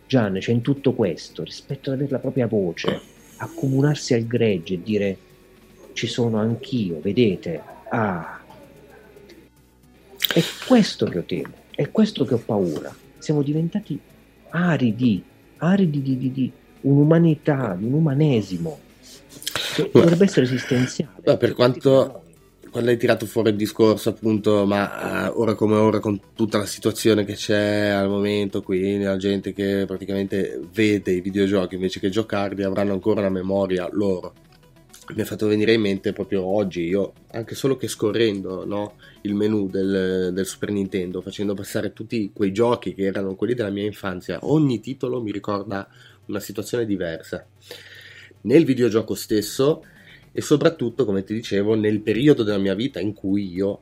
[0.07, 2.99] Gian, c'è in tutto questo rispetto ad avere la propria voce,
[3.37, 5.19] accomunarsi al gregge e dire
[5.97, 7.63] ci sono anch'io, vedete?
[7.89, 8.39] Ah.
[10.33, 11.55] È questo che io temo.
[11.71, 12.95] È questo che ho paura.
[13.19, 13.99] Siamo diventati
[14.51, 15.25] aridi
[15.59, 18.79] aridi di, di, di un'umanità, di un umanesimo
[19.75, 21.21] che dovrebbe essere esistenziale.
[21.23, 22.23] Beh, per quanto
[22.71, 26.67] quando hai tirato fuori il discorso appunto ma uh, ora come ora con tutta la
[26.67, 32.11] situazione che c'è al momento quindi la gente che praticamente vede i videogiochi invece che
[32.11, 34.35] giocarli avranno ancora una memoria loro
[35.15, 39.35] mi ha fatto venire in mente proprio oggi io anche solo che scorrendo no, il
[39.35, 43.85] menu del, del, Super Nintendo facendo passare tutti quei giochi che erano quelli della mia
[43.85, 45.89] infanzia ogni titolo mi ricorda
[46.27, 47.47] una situazione diversa
[48.43, 49.83] nel videogioco stesso
[50.33, 53.81] e soprattutto, come ti dicevo, nel periodo della mia vita in cui io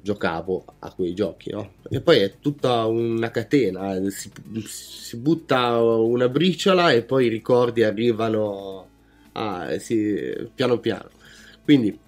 [0.00, 1.74] giocavo a quei giochi, no?
[1.90, 4.30] E poi è tutta una catena, si,
[4.64, 8.88] si butta una briciola e poi i ricordi arrivano
[9.32, 11.08] a, sì, piano piano.
[11.64, 11.98] Quindi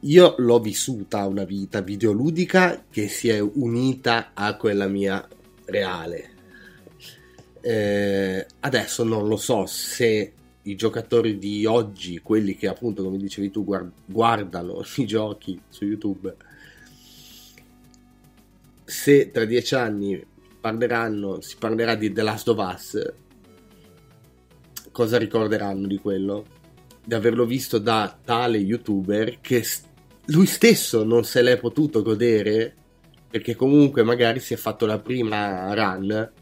[0.00, 5.26] io l'ho vissuta una vita videoludica che si è unita a quella mia
[5.64, 6.36] reale.
[7.60, 10.32] Eh, adesso non lo so se
[10.62, 13.64] i giocatori di oggi, quelli che appunto, come dicevi tu,
[14.06, 16.34] guardano i giochi su YouTube,
[18.84, 20.24] se tra dieci anni
[20.60, 23.12] parleranno, si parlerà di The Last of Us,
[24.98, 26.44] cosa ricorderanno di quello?
[27.04, 29.64] Di averlo visto da tale youtuber che
[30.24, 32.74] lui stesso non se l'è potuto godere
[33.30, 36.32] perché comunque magari si è fatto la prima run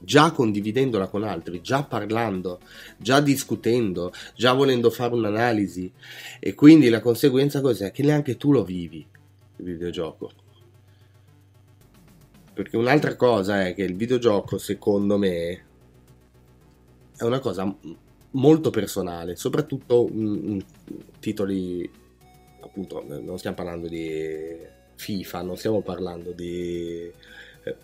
[0.00, 2.58] già condividendola con altri, già parlando,
[2.96, 5.92] già discutendo, già volendo fare un'analisi.
[6.40, 7.92] E quindi la conseguenza cos'è?
[7.92, 9.06] Che neanche tu lo vivi
[9.58, 10.32] il videogioco.
[12.52, 15.70] Perché un'altra cosa è che il videogioco, secondo me,
[17.22, 17.72] è una cosa
[18.32, 20.62] molto personale, soprattutto in,
[21.20, 21.88] titoli,
[22.60, 24.58] appunto, non stiamo parlando di
[24.96, 27.10] FIFA, non stiamo parlando di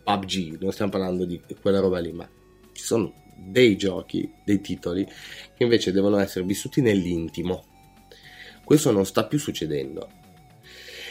[0.03, 2.29] PUBG, non stiamo parlando di quella roba lì, ma
[2.73, 7.65] ci sono dei giochi, dei titoli che invece devono essere vissuti nell'intimo.
[8.65, 10.11] Questo non sta più succedendo.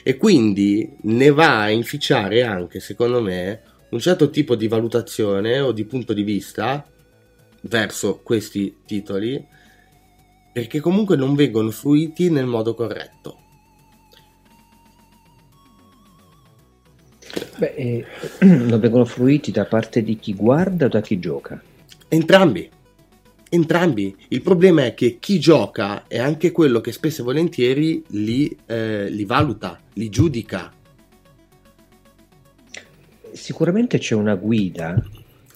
[0.03, 5.71] E quindi ne va a inficiare anche, secondo me, un certo tipo di valutazione o
[5.71, 6.85] di punto di vista
[7.61, 9.55] verso questi titoli
[10.57, 13.37] perché comunque non vengono fruiti nel modo corretto.
[17.57, 18.05] Beh, eh,
[18.45, 21.61] non vengono fruiti da parte di chi guarda o da chi gioca?
[22.07, 22.69] Entrambi.
[23.49, 24.15] Entrambi.
[24.29, 29.09] Il problema è che chi gioca è anche quello che spesso e volentieri li, eh,
[29.11, 30.73] li valuta, li giudica.
[33.31, 34.99] Sicuramente c'è una guida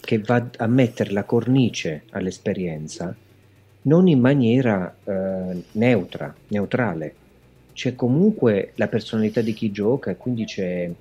[0.01, 3.15] che va a mettere la cornice all'esperienza
[3.83, 7.15] non in maniera eh, neutra, neutrale.
[7.73, 10.91] C'è comunque la personalità di chi gioca e quindi c'è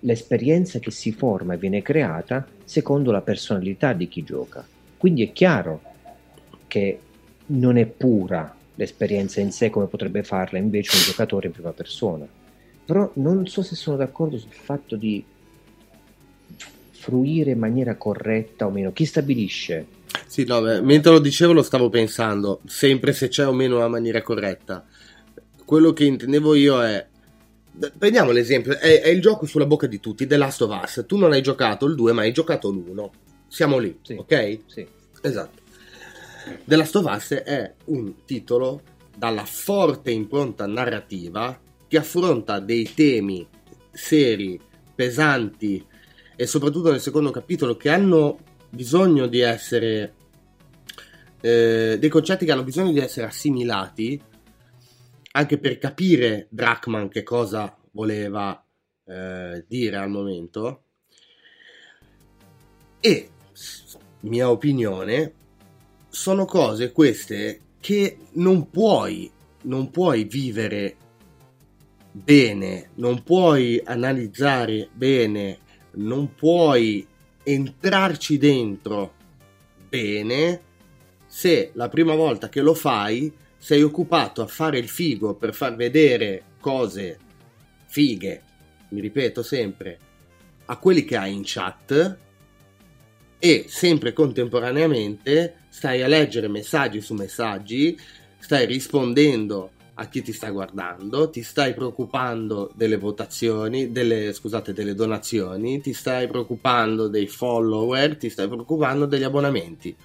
[0.00, 4.64] l'esperienza che si forma e viene creata secondo la personalità di chi gioca.
[4.96, 5.80] Quindi è chiaro
[6.68, 7.00] che
[7.46, 12.26] non è pura l'esperienza in sé come potrebbe farla invece un giocatore in prima persona.
[12.84, 15.24] Però non so se sono d'accordo sul fatto di
[16.98, 18.92] fruire in maniera corretta o meno.
[18.92, 19.86] Chi stabilisce?
[20.26, 23.88] Sì, no, beh, mentre lo dicevo lo stavo pensando, sempre se c'è o meno una
[23.88, 24.84] maniera corretta.
[25.64, 27.06] Quello che intendevo io è
[27.98, 31.04] Prendiamo l'esempio, è, è, il gioco sulla bocca di tutti, The Last of Us.
[31.06, 33.10] Tu non hai giocato il 2, ma hai giocato l'1.
[33.48, 34.58] Siamo lì, sì, ok?
[34.64, 34.86] Sì.
[35.20, 35.60] Esatto.
[36.64, 38.80] The Last of Us è un titolo
[39.14, 43.46] dalla forte impronta narrativa che affronta dei temi
[43.92, 44.58] seri,
[44.94, 45.84] pesanti
[46.36, 50.14] e soprattutto nel secondo capitolo che hanno bisogno di essere
[51.40, 54.20] eh, dei concetti che hanno bisogno di essere assimilati
[55.32, 58.64] anche per capire Drachman che cosa voleva
[59.04, 60.82] eh, dire al momento.
[63.00, 63.30] E,
[64.20, 65.34] mia opinione,
[66.08, 69.30] sono cose queste che non puoi,
[69.62, 70.96] non puoi vivere
[72.10, 75.58] bene, non puoi analizzare bene,
[75.96, 77.06] non puoi
[77.42, 79.14] entrarci dentro
[79.88, 80.60] bene
[81.26, 85.74] se la prima volta che lo fai sei occupato a fare il figo per far
[85.76, 87.18] vedere cose
[87.86, 88.42] fighe,
[88.90, 89.98] mi ripeto sempre,
[90.66, 92.18] a quelli che hai in chat
[93.38, 97.98] e sempre contemporaneamente stai a leggere messaggi su messaggi,
[98.38, 104.94] stai rispondendo a chi ti sta guardando, ti stai preoccupando delle votazioni, delle, scusate, delle
[104.94, 109.96] donazioni, ti stai preoccupando dei follower, ti stai preoccupando degli abbonamenti.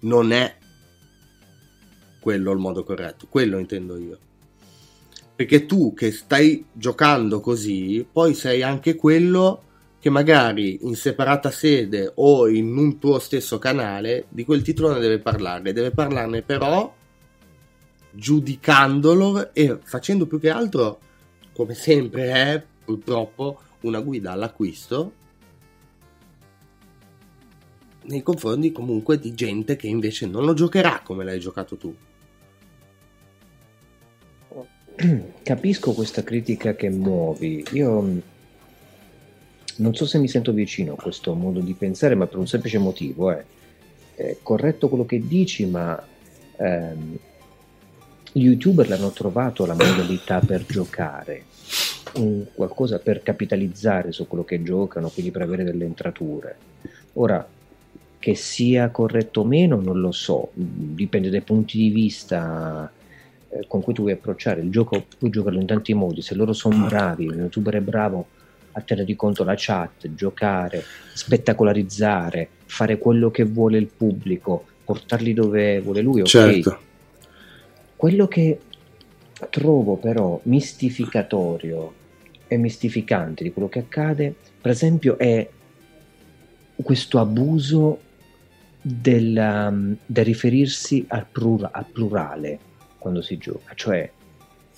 [0.00, 0.56] Non è
[2.18, 4.18] quello il modo corretto, quello intendo io.
[5.36, 9.62] Perché tu che stai giocando così, poi sei anche quello
[10.00, 14.98] che magari in separata sede o in un tuo stesso canale di quel titolo ne
[14.98, 16.92] deve parlare, deve parlarne però
[18.18, 20.98] giudicandolo e facendo più che altro,
[21.52, 25.12] come sempre è purtroppo, una guida all'acquisto
[28.08, 31.94] nei confronti comunque di gente che invece non lo giocherà come l'hai giocato tu.
[35.42, 37.64] Capisco questa critica che muovi.
[37.72, 38.22] Io
[39.76, 42.78] non so se mi sento vicino a questo modo di pensare, ma per un semplice
[42.78, 43.30] motivo.
[43.30, 43.44] Eh.
[44.14, 46.02] È corretto quello che dici, ma
[46.56, 47.18] ehm,
[48.32, 51.44] gli youtuber l'hanno trovato la modalità per giocare,
[52.14, 56.56] un qualcosa per capitalizzare su quello che giocano, quindi per avere delle entrature.
[57.14, 57.46] Ora,
[58.18, 62.90] che sia corretto o meno, non lo so, dipende dai punti di vista
[63.48, 66.52] eh, con cui tu vuoi approcciare il gioco, puoi giocarlo in tanti modi, se loro
[66.52, 68.26] sono bravi, un youtuber è bravo
[68.72, 75.80] a tenere conto la chat, giocare, spettacolarizzare, fare quello che vuole il pubblico, portarli dove
[75.80, 76.28] vuole lui, ok.
[76.28, 76.78] Certo.
[77.98, 78.60] Quello che
[79.50, 81.92] trovo però mistificatorio
[82.46, 85.48] e mistificante di quello che accade, per esempio, è
[86.80, 88.00] questo abuso
[88.80, 92.60] del, um, del riferirsi al, plura- al plurale
[92.98, 94.08] quando si gioca, cioè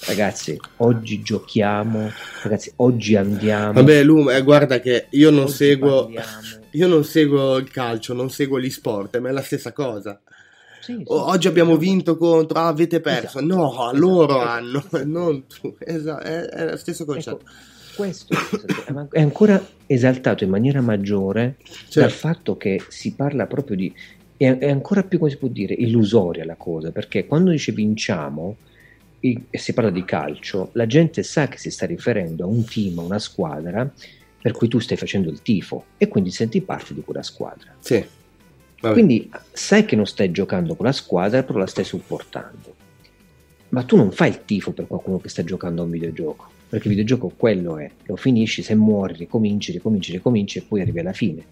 [0.07, 2.11] ragazzi, oggi giochiamo,
[2.43, 3.75] ragazzi, oggi andiamo.
[3.75, 6.09] Vabbè, Lu, eh, guarda che io non seguo
[6.73, 10.19] io non seguo il calcio, non seguo gli sport, ma è la stessa cosa.
[10.81, 13.39] Sì, sì, oggi abbiamo vinto contro, ah, avete perso.
[13.39, 15.75] Esatto, no, esatto, loro esatto, hanno, non tu.
[15.79, 17.41] Esatto, è, è, lo stesso concetto.
[17.41, 17.51] Ecco,
[17.95, 18.35] questo
[19.11, 22.01] è ancora esaltato in maniera maggiore certo.
[22.01, 23.93] dal fatto che si parla proprio di
[24.37, 28.57] è, è, ancora più, come si può dire, illusoria la cosa, perché quando dice vinciamo
[29.21, 33.01] e si parla di calcio, la gente sa che si sta riferendo a un team,
[33.01, 33.93] a una squadra
[34.41, 37.75] per cui tu stai facendo il tifo e quindi senti parte di quella squadra.
[37.81, 38.03] Sì.
[38.81, 42.75] Quindi sai che non stai giocando con la squadra, però la stai supportando.
[43.71, 46.89] Ma tu non fai il tifo per qualcuno che sta giocando a un videogioco, perché
[46.89, 51.13] il videogioco quello è, lo finisci, se muori ricominci, ricominci, ricominci e poi arrivi alla
[51.13, 51.45] fine.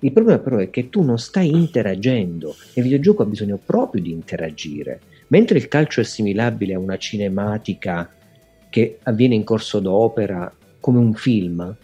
[0.00, 4.02] Il problema però è che tu non stai interagendo e il videogioco ha bisogno proprio
[4.02, 5.00] di interagire.
[5.28, 8.10] Mentre il calcio è assimilabile a una cinematica
[8.68, 11.76] che avviene in corso d'opera come un film,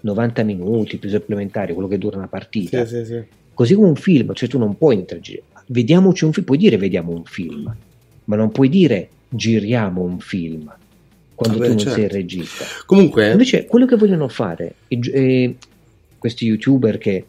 [0.00, 2.84] 90 minuti più supplementari, quello che dura una partita.
[2.84, 3.40] Sì, sì, sì.
[3.54, 5.42] Così come un film, cioè tu non puoi interagire.
[5.66, 7.74] Vediamoci un film, puoi dire vediamo un film,
[8.24, 10.72] ma non puoi dire giriamo un film
[11.42, 11.94] quando Vabbè, tu non certo.
[11.94, 12.64] sei il regista.
[12.86, 15.54] Comunque, invece, quello che vogliono fare è, è,
[16.18, 17.26] questi youtuber che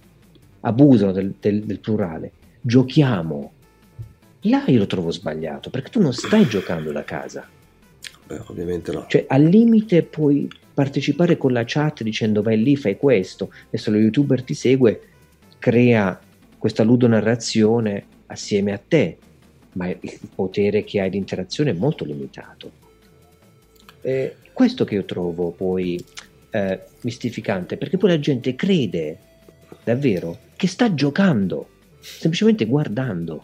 [0.61, 3.51] abusano del, del, del plurale, giochiamo.
[4.41, 7.47] Là io lo trovo sbagliato perché tu non stai giocando da casa.
[8.27, 9.05] Beh, ovviamente no.
[9.07, 13.89] Cioè, al limite puoi partecipare con la chat dicendo vai lì, fai questo, e se
[13.89, 15.01] lo youtuber ti segue,
[15.63, 16.19] crea
[16.57, 19.17] questa ludonarrazione assieme a te,
[19.73, 22.69] ma il potere che hai di interazione è molto limitato.
[24.01, 26.03] Eh, questo che io trovo poi
[26.49, 29.17] eh, mistificante, perché poi la gente crede
[29.85, 31.69] davvero che sta giocando,
[32.01, 33.43] semplicemente guardando.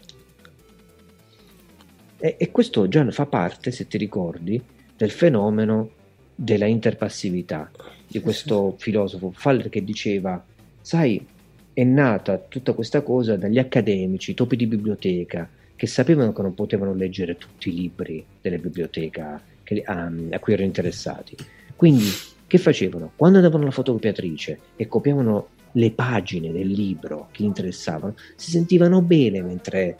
[2.18, 4.62] E, e questo già fa parte, se ti ricordi,
[4.94, 5.92] del fenomeno
[6.34, 7.70] della interpassività
[8.06, 10.44] di questo filosofo Faller che diceva,
[10.82, 11.38] sai,
[11.72, 16.94] è nata tutta questa cosa dagli accademici, topi di biblioteca, che sapevano che non potevano
[16.94, 21.36] leggere tutti i libri della biblioteca che, a, a cui erano interessati.
[21.76, 22.04] Quindi,
[22.46, 23.12] che facevano?
[23.16, 29.00] Quando andavano alla fotocopiatrice e copiavano le pagine del libro che gli interessavano, si sentivano
[29.00, 29.96] bene mentre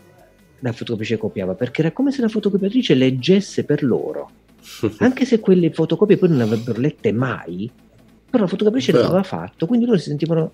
[0.58, 4.30] la fotocopiatrice copiava, perché era come se la fotocopiatrice leggesse per loro.
[4.98, 7.70] Anche se quelle fotocopie poi non le avrebbero lette mai,
[8.28, 10.52] però la fotocopiatrice l'aveva fatto, quindi loro si sentivano...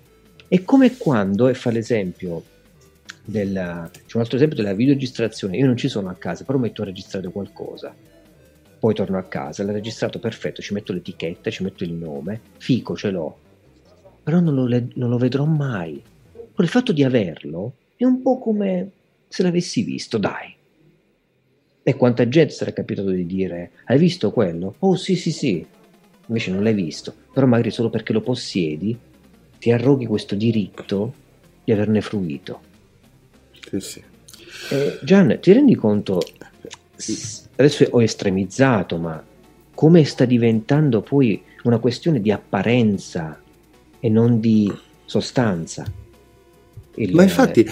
[0.49, 2.41] È come quando, e fa l'esempio
[3.25, 3.51] del...
[3.51, 6.85] c'è un altro esempio della videoregistrazione, io non ci sono a casa, però metto a
[6.85, 7.93] registrare qualcosa,
[8.79, 12.95] poi torno a casa, l'ho registrato perfetto, ci metto l'etichetta, ci metto il nome, fico
[12.95, 13.37] ce l'ho,
[14.23, 16.01] però non lo, non lo vedrò mai.
[16.31, 18.91] Però il fatto di averlo è un po' come
[19.27, 20.55] se l'avessi visto, dai.
[21.83, 24.75] E quanta gente sarà capitato di dire: Hai visto quello?
[24.79, 25.65] Oh, sì, sì, sì.
[26.27, 28.97] Invece non l'hai visto, però magari solo perché lo possiedi
[29.59, 31.13] ti arroghi questo diritto
[31.63, 32.61] di averne fruito.
[33.69, 34.03] Sì, sì.
[34.71, 36.21] Eh, Gian, ti rendi conto?
[37.55, 39.23] Adesso ho estremizzato, ma
[39.73, 43.39] come sta diventando poi una questione di apparenza
[43.99, 44.71] e non di
[45.05, 45.85] sostanza.
[46.95, 47.65] Il, Ma infatti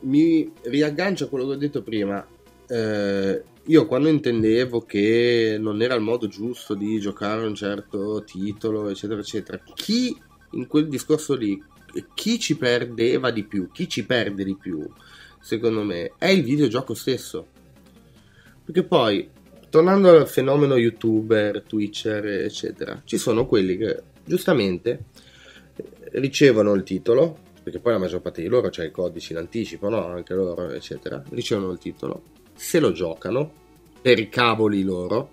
[0.00, 2.26] mi riaggancio a quello che ho detto prima.
[2.66, 8.88] Eh, io quando intendevo che non era il modo giusto di giocare un certo titolo,
[8.88, 10.16] eccetera, eccetera, chi
[10.50, 11.62] in quel discorso lì,
[12.14, 14.88] chi ci perdeva di più, chi ci perde di più,
[15.40, 17.46] secondo me, è il videogioco stesso.
[18.64, 19.28] Perché poi,
[19.68, 25.04] tornando al fenomeno youtuber, twitcher, eccetera, ci sono quelli che giustamente
[26.12, 29.88] ricevono il titolo, perché poi la maggior parte di loro c'è i codici in anticipo,
[29.88, 30.06] no?
[30.06, 32.22] Anche loro, eccetera, ricevono il titolo,
[32.54, 33.52] se lo giocano
[34.00, 35.30] per i cavoli loro,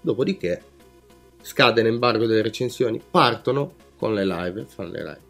[0.00, 0.62] dopodiché
[1.42, 5.22] scade l'embargo delle recensioni, partono con le live, fanno le live.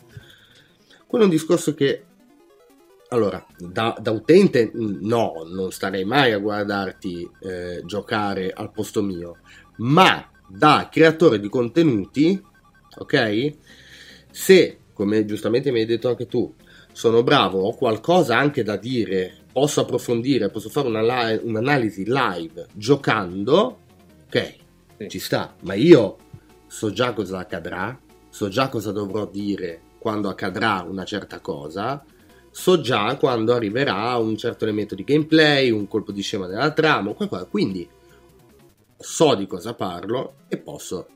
[1.06, 2.04] Quello è un discorso che,
[3.08, 9.38] allora, da, da utente no, non starei mai a guardarti eh, giocare al posto mio,
[9.76, 12.42] ma da creatore di contenuti,
[12.96, 13.52] ok?
[14.30, 16.52] Se, come giustamente mi hai detto anche tu,
[16.92, 22.66] sono bravo, ho qualcosa anche da dire, posso approfondire, posso fare una li- un'analisi live
[22.72, 23.78] giocando,
[24.26, 24.54] ok,
[24.96, 25.08] sì.
[25.08, 26.16] ci sta, ma io
[26.66, 27.98] so già cosa accadrà,
[28.34, 32.04] so già cosa dovrò dire quando accadrà una certa cosa,
[32.50, 37.12] so già quando arriverà un certo elemento di gameplay, un colpo di scema della trama,
[37.12, 37.44] qualcosa.
[37.44, 37.88] quindi
[38.98, 41.06] so di cosa parlo e posso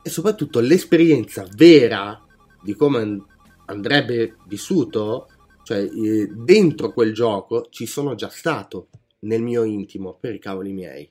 [0.00, 2.24] e soprattutto l'esperienza vera
[2.62, 3.24] di come
[3.64, 5.26] andrebbe vissuto,
[5.64, 8.90] cioè eh, dentro quel gioco ci sono già stato
[9.22, 11.10] nel mio intimo per i cavoli miei.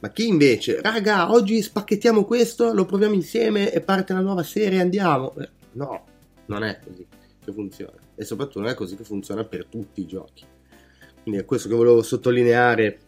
[0.00, 4.80] Ma chi invece, raga, oggi spacchettiamo questo, lo proviamo insieme e parte la nuova serie,
[4.80, 5.36] andiamo.
[5.36, 6.04] Eh, no,
[6.46, 7.06] non è così
[7.44, 7.98] che funziona.
[8.14, 10.44] E soprattutto non è così che funziona per tutti i giochi.
[11.22, 12.98] Quindi è questo che volevo sottolineare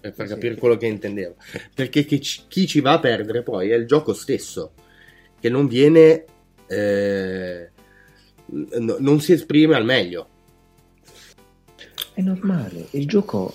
[0.00, 0.60] per far capire sì.
[0.60, 1.36] quello che intendevo.
[1.72, 4.72] Perché chi ci va a perdere poi è il gioco stesso,
[5.38, 6.24] che non viene...
[6.66, 7.70] Eh,
[8.46, 10.28] n- non si esprime al meglio.
[12.12, 13.54] È normale, il gioco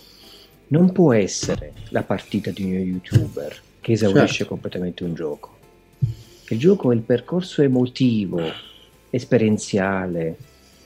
[0.72, 4.54] non può essere la partita di un youtuber che esaurisce certo.
[4.54, 5.58] completamente un gioco.
[6.50, 8.42] Il gioco è il percorso emotivo,
[9.10, 10.38] esperienziale,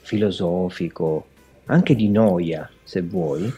[0.02, 1.28] filosofico,
[1.66, 3.52] anche di noia, se vuoi,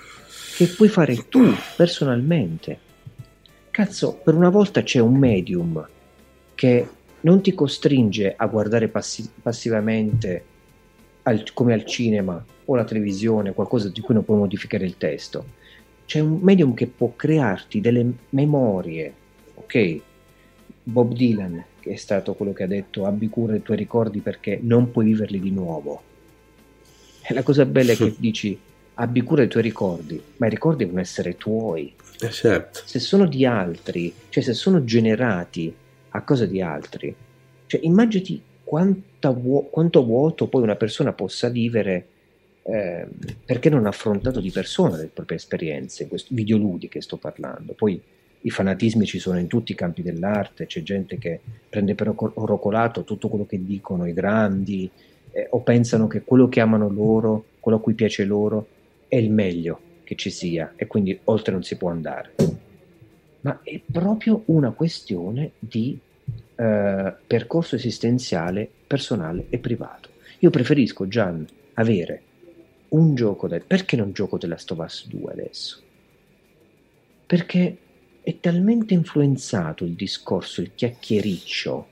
[0.56, 2.80] che puoi fare tu personalmente.
[3.72, 5.88] Cazzo, per una volta c'è un medium
[6.56, 6.88] che
[7.22, 10.44] non ti costringe a guardare passi- passivamente
[11.24, 15.46] al, come al cinema o alla televisione, qualcosa di cui non puoi modificare il testo.
[16.08, 19.14] C'è un medium che può crearti delle memorie,
[19.56, 20.00] ok?
[20.84, 24.58] Bob Dylan, che è stato quello che ha detto abbi cura dei tuoi ricordi perché
[24.62, 26.02] non puoi viverli di nuovo.
[27.22, 28.58] E la cosa bella è che dici
[28.94, 31.94] abbi cura dei tuoi ricordi, ma i ricordi devono essere tuoi.
[32.22, 32.84] Eh certo.
[32.86, 35.76] Se sono di altri, cioè se sono generati
[36.12, 37.14] a cosa di altri,
[37.66, 42.08] cioè immaginati vuo- quanto vuoto poi una persona possa vivere
[42.70, 43.08] eh,
[43.46, 47.72] perché non ha affrontato di persona le proprie esperienze, questo, videoludiche sto parlando.
[47.74, 48.00] Poi
[48.42, 51.40] i fanatismi ci sono in tutti i campi dell'arte, c'è gente che
[51.70, 54.90] prende per orocolato tutto quello che dicono i grandi
[55.32, 58.68] eh, o pensano che quello che amano loro, quello a cui piace loro,
[59.08, 62.34] è il meglio che ci sia e quindi oltre non si può andare.
[63.42, 65.98] Ma è proprio una questione di
[66.56, 70.10] eh, percorso esistenziale personale e privato.
[70.40, 71.46] Io preferisco, Gian,
[71.76, 72.24] avere
[72.90, 73.64] un gioco del...
[73.64, 75.82] Perché non gioco della Stovas 2 adesso?
[77.26, 77.78] Perché
[78.22, 81.88] è talmente influenzato il discorso, il chiacchiericcio,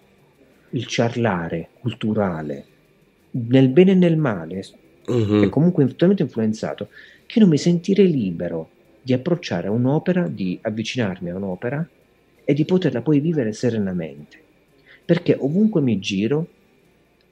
[0.71, 2.65] il ciarlare culturale,
[3.31, 4.65] nel bene e nel male,
[5.05, 5.43] uh-huh.
[5.43, 6.89] è comunque totalmente influenzato,
[7.25, 8.69] che non mi sentirei libero
[9.01, 11.87] di approcciare a un'opera, di avvicinarmi a un'opera
[12.43, 14.37] e di poterla poi vivere serenamente.
[15.05, 16.47] Perché ovunque mi giro,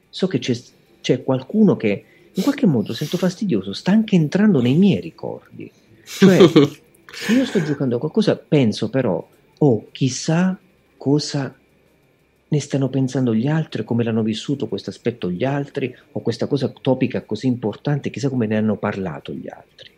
[0.10, 0.56] so che c'è,
[1.02, 2.06] c'è qualcuno che
[2.36, 5.72] in qualche modo sento fastidioso, sta anche entrando nei miei ricordi.
[6.04, 6.40] Cioè,
[7.12, 9.26] se io sto giocando a qualcosa, penso però,
[9.60, 10.58] oh, chissà
[10.98, 11.56] cosa
[12.48, 16.70] ne stanno pensando gli altri, come l'hanno vissuto questo aspetto gli altri, o questa cosa
[16.70, 19.92] topica così importante, chissà come ne hanno parlato gli altri.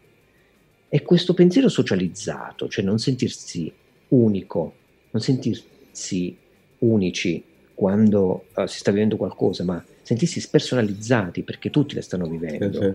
[0.88, 3.72] E questo pensiero socializzato, cioè non sentirsi
[4.10, 4.74] unico,
[5.12, 6.38] non sentirsi
[6.80, 7.44] unici
[7.76, 12.88] quando uh, si sta vivendo qualcosa, ma sentirsi spersonalizzati perché tutti le stanno vivendo, sì,
[12.88, 12.94] sì.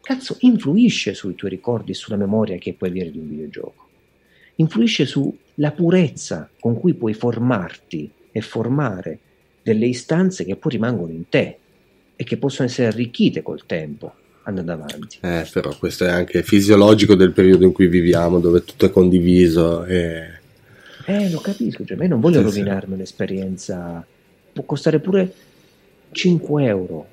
[0.00, 3.88] cazzo, influisce sui tuoi ricordi e sulla memoria che puoi avere di un videogioco.
[4.56, 9.18] Influisce sulla purezza con cui puoi formarti e formare
[9.62, 11.56] delle istanze che poi rimangono in te
[12.14, 15.18] e che possono essere arricchite col tempo andando avanti.
[15.20, 19.84] Eh, però questo è anche fisiologico del periodo in cui viviamo, dove tutto è condiviso.
[19.84, 20.40] E...
[21.06, 22.94] Eh, lo capisco, cioè, ma io non voglio sì, rovinarmi sì.
[22.94, 24.06] un'esperienza,
[24.52, 25.32] può costare pure
[26.10, 27.06] 5 euro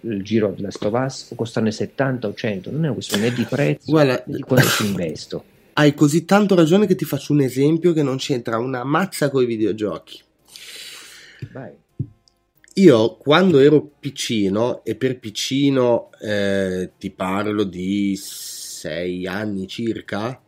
[0.00, 3.44] il giro della Stovas può costarne 70 o 100, non è una questione né di
[3.44, 5.44] prezzo Guarda, né di quanto ci investo.
[5.74, 9.42] hai così tanto ragione che ti faccio un esempio che non c'entra una mazza con
[9.42, 10.20] i videogiochi.
[11.52, 11.72] Vai.
[12.74, 20.40] Io quando ero piccino, e per piccino eh, ti parlo di sei anni circa,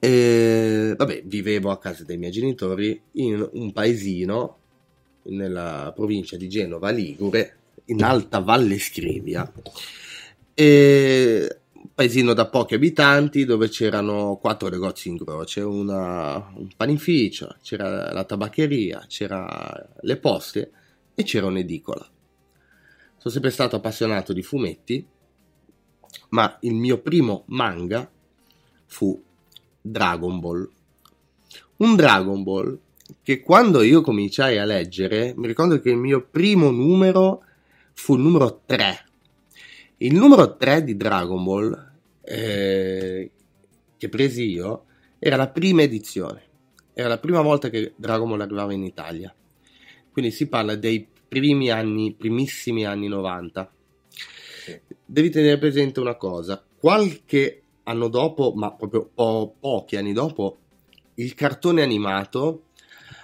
[0.00, 4.56] eh, vabbè, vivevo a casa dei miei genitori in un paesino
[5.24, 9.52] nella provincia di Genova Ligure, in Alta Valle Scrivia.
[10.54, 11.60] E
[11.94, 18.24] paesino da pochi abitanti dove c'erano quattro negozi in croce, una, un panificio, c'era la
[18.24, 20.70] tabaccheria, c'era le poste
[21.14, 22.08] e c'era un'edicola.
[23.18, 25.06] Sono sempre stato appassionato di fumetti,
[26.30, 28.10] ma il mio primo manga
[28.86, 29.22] fu
[29.80, 30.68] Dragon Ball.
[31.76, 32.78] Un Dragon Ball
[33.22, 37.42] che quando io cominciai a leggere, mi ricordo che il mio primo numero
[37.92, 39.04] fu il numero 3.
[39.98, 43.30] Il numero 3 di Dragon Ball eh,
[43.96, 44.84] che presi io
[45.18, 46.48] era la prima edizione.
[46.92, 49.34] Era la prima volta che Dragon Ball arrivava in Italia.
[50.12, 53.72] Quindi si parla dei primi anni, primissimi anni 90.
[55.04, 60.58] Devi tenere presente una cosa, qualche anno dopo, ma proprio po- pochi anni dopo,
[61.14, 62.64] il cartone animato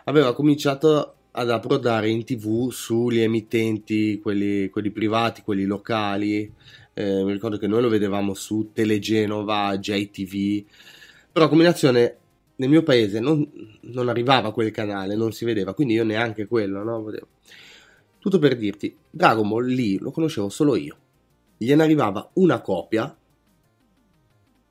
[0.05, 6.51] aveva cominciato ad approdare in tv sugli emittenti, quelli, quelli privati, quelli locali.
[6.95, 10.65] Eh, mi ricordo che noi lo vedevamo su Telegenova, JTV,
[11.31, 12.17] però combinazione
[12.57, 13.47] nel mio paese non,
[13.83, 17.05] non, arrivava quel canale, non si vedeva, quindi io neanche quello, no?
[18.19, 20.97] Tutto per dirti, Dragon Ball lì lo conoscevo solo io.
[21.59, 23.15] Gliene arrivava una copia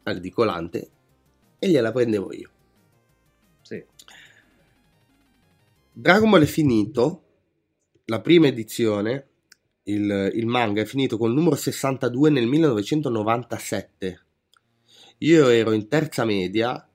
[0.09, 0.89] al edicolante
[1.59, 2.49] e gliela prendevo io.
[3.61, 3.83] Sì.
[5.91, 7.23] Dragon Ball è finito,
[8.05, 9.27] la prima edizione,
[9.83, 14.21] il, il manga è finito con il numero 62 nel 1997.
[15.19, 16.87] Io ero in terza media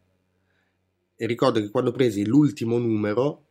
[1.16, 3.46] e ricordo che quando presi l'ultimo numero,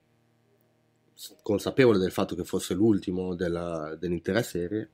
[1.41, 4.89] consapevole del fatto che fosse l'ultimo della, dell'intera serie,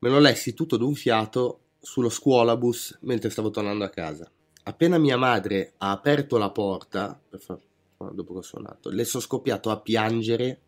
[0.00, 4.30] me lo lessi tutto d'un fiato sullo scuolabus mentre stavo tornando a casa.
[4.64, 9.80] Appena mia madre ha aperto la porta, dopo che ho suonato, le sono scoppiato a
[9.80, 10.60] piangere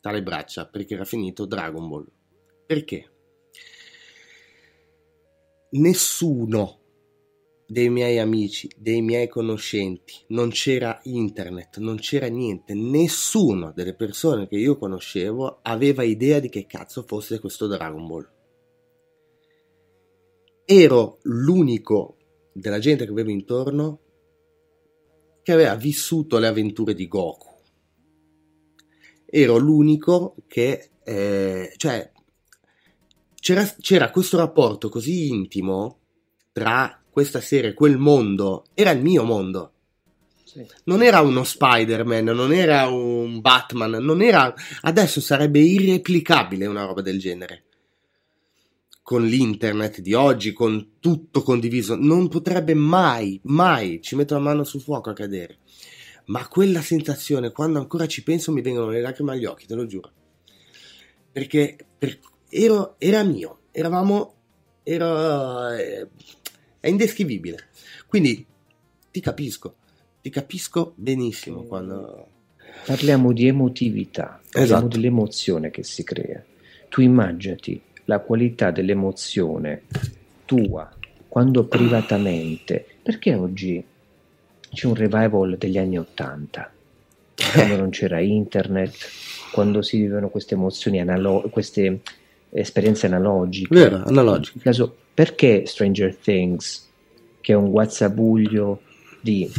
[0.00, 2.06] dalle braccia perché era finito Dragon Ball.
[2.66, 3.12] Perché?
[5.70, 6.78] Nessuno
[7.66, 14.48] dei miei amici, dei miei conoscenti, non c'era internet, non c'era niente, nessuno delle persone
[14.48, 18.36] che io conoscevo aveva idea di che cazzo fosse questo Dragon Ball.
[20.70, 22.18] Ero l'unico
[22.52, 24.00] della gente che avevo intorno
[25.42, 27.48] che aveva vissuto le avventure di Goku.
[29.24, 32.12] Ero l'unico che, eh, cioè,
[33.34, 36.00] c'era, c'era questo rapporto così intimo
[36.52, 39.72] tra questa serie, quel mondo, era il mio mondo.
[40.84, 44.52] Non era uno Spider-Man, non era un Batman, non era.
[44.82, 47.67] Adesso sarebbe irreplicabile una roba del genere.
[49.08, 54.64] Con l'internet di oggi, con tutto condiviso, non potrebbe mai, mai, ci metto la mano
[54.64, 55.60] sul fuoco a cadere.
[56.26, 59.86] Ma quella sensazione, quando ancora ci penso, mi vengono le lacrime agli occhi, te lo
[59.86, 60.12] giuro.
[61.32, 62.18] Perché per,
[62.50, 64.34] ero, era mio, eravamo,
[64.82, 66.06] era, eh,
[66.78, 67.68] è indescrivibile.
[68.06, 68.44] Quindi
[69.10, 69.76] ti capisco,
[70.20, 72.28] ti capisco benissimo quando...
[72.84, 74.86] Parliamo di emotività, parliamo esatto.
[74.86, 76.44] dell'emozione che si crea.
[76.90, 79.82] Tu immaginati la qualità dell'emozione
[80.44, 80.90] tua
[81.28, 83.84] quando privatamente, perché oggi
[84.72, 86.72] c'è un revival degli anni Ottanta,
[87.52, 88.96] quando non c'era internet,
[89.52, 92.00] quando si vivono queste emozioni, analo- queste
[92.50, 93.74] esperienze analogiche.
[93.74, 94.58] Vero, analogiche.
[94.60, 96.88] Caso, perché Stranger Things,
[97.40, 98.80] che è un guazzabuglio
[99.20, 99.50] di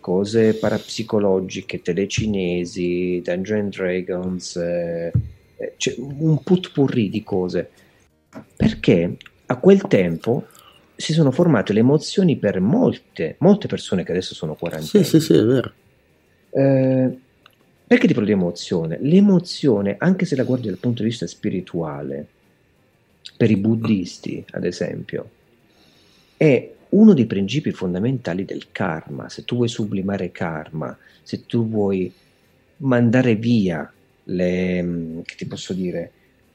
[0.00, 5.12] cose parapsicologiche, telecinesi, Dungeons and Dragons, eh,
[5.76, 7.70] cioè un putpurri di cose,
[8.56, 9.16] perché
[9.46, 10.46] a quel tempo
[10.94, 15.04] si sono formate le emozioni per molte, molte persone che adesso sono quarantenne.
[15.04, 15.72] Sì, sì, sì, è vero.
[16.50, 17.18] Eh,
[17.86, 18.98] perché ti parlo di emozione?
[19.00, 22.26] L'emozione, anche se la guardi dal punto di vista spirituale,
[23.36, 25.30] per i buddisti, ad esempio,
[26.36, 29.28] è uno dei principi fondamentali del karma.
[29.28, 32.12] Se tu vuoi sublimare karma, se tu vuoi
[32.78, 33.90] mandare via
[34.24, 36.12] le, che ti posso dire,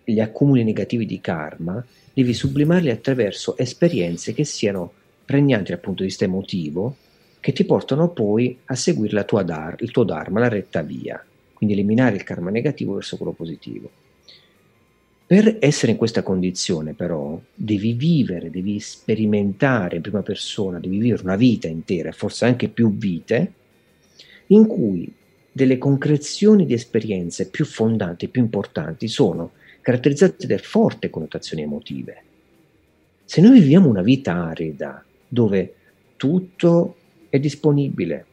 [0.09, 4.93] gli accumuli negativi di karma, devi sublimarli attraverso esperienze che siano
[5.25, 6.95] pregnanti dal punto di vista emotivo,
[7.41, 11.21] che ti portano poi a seguire dar- il tuo dharma, la retta via,
[11.53, 13.91] quindi eliminare il karma negativo verso quello positivo.
[15.27, 21.23] Per essere in questa condizione, però, devi vivere, devi sperimentare in prima persona, devi vivere
[21.23, 23.51] una vita intera, forse anche più vite,
[24.47, 25.11] in cui
[25.51, 29.51] delle concrezioni di esperienze più fondanti, più importanti, sono
[29.87, 32.21] caratterizzate da forti connotazioni emotive.
[33.23, 35.75] Se noi viviamo una vita arida, dove
[36.17, 36.97] tutto
[37.29, 38.25] è disponibile,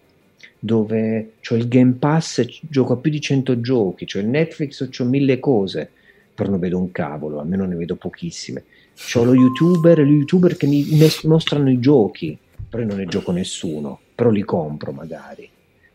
[0.59, 5.05] dove ho il Game Pass, gioco a più di 100 giochi, ho il Netflix, ho
[5.05, 5.88] mille cose,
[6.34, 8.64] però non vedo un cavolo, almeno ne vedo pochissime.
[8.96, 10.84] C'ho lo youtuber, lo youtuber che mi
[11.22, 12.36] mostrano i giochi,
[12.68, 15.48] però io non ne gioco nessuno, però li compro magari.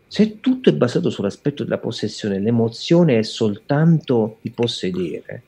[0.07, 5.43] Se tutto è basato sull'aspetto della possessione, l'emozione è soltanto il possedere,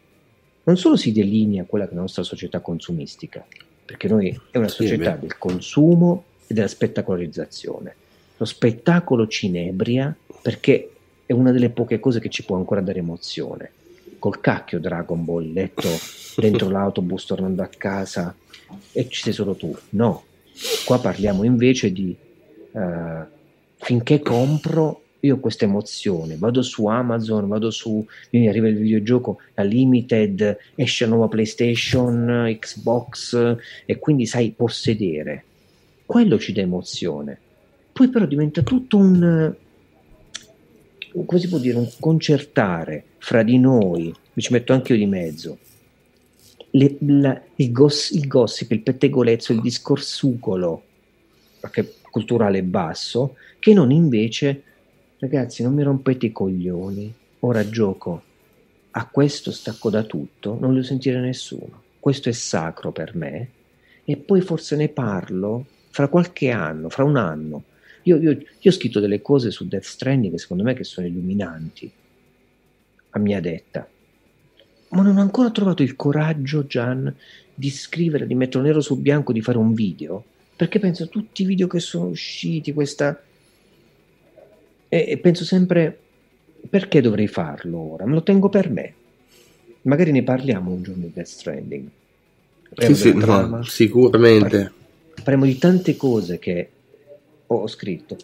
[0.64, 3.46] non solo si delinea quella che è la nostra società consumistica,
[3.86, 7.96] perché noi è una società sì, del consumo e della spettacolarizzazione.
[8.38, 10.92] Lo spettacolo ci inebria perché
[11.26, 13.72] è una delle poche cose che ci può ancora dare emozione
[14.20, 15.88] col cacchio Dragon Ball letto
[16.38, 18.36] dentro l'autobus tornando a casa
[18.92, 19.76] e ci sei solo tu.
[19.90, 20.24] No,
[20.86, 22.16] qua parliamo invece di
[22.72, 22.80] uh,
[23.78, 29.40] finché compro io ho questa emozione, vado su Amazon, vado su, mi arriva il videogioco,
[29.54, 35.44] la Limited, esce la nuova PlayStation, Xbox e quindi sai possedere.
[36.06, 37.38] Quello ci dà emozione.
[37.92, 39.54] Poi però diventa tutto un,
[41.26, 45.06] come si può dire, un concertare fra di noi, mi ci metto anche io di
[45.06, 45.58] mezzo.
[46.72, 50.84] Le, la, il, goss, il, gossip, il pettegolezzo, il discorsucolo,
[51.60, 54.64] anche culturale basso, che non invece,
[55.22, 58.24] ragazzi, non mi rompete i coglioni, ora gioco,
[58.90, 63.50] a questo stacco da tutto, non voglio sentire nessuno, questo è sacro per me,
[64.04, 67.64] e poi forse ne parlo fra qualche anno, fra un anno,
[68.04, 71.06] io, io, io, ho scritto delle cose su Death Stranding che secondo me che sono
[71.06, 71.92] illuminanti,
[73.12, 73.88] a mia detta.
[74.90, 77.16] Ma non ho ancora trovato il coraggio, Gian,
[77.54, 80.24] di scrivere, di metterlo nero su bianco, di fare un video.
[80.56, 83.22] Perché penso a tutti i video che sono usciti, questa...
[84.94, 85.98] E, e penso sempre,
[86.70, 88.06] perché dovrei farlo ora?
[88.06, 88.94] Me lo tengo per me.
[89.84, 91.88] Magari ne parliamo un giorno di Death Stranding.
[92.76, 94.70] Sì, sì, no, sicuramente.
[95.16, 96.70] Parliamo di tante cose che
[97.48, 98.18] ho scritto.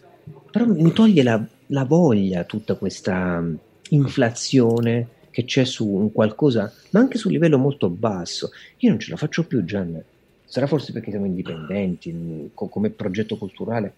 [0.52, 3.56] Però mi toglie la, la voglia tutta questa mm,
[3.92, 8.50] inflazione che c'è su un qualcosa, ma anche su un livello molto basso.
[8.80, 10.04] Io non ce la faccio più, Gian.
[10.44, 13.94] Sarà forse perché siamo indipendenti mm, co- come progetto culturale.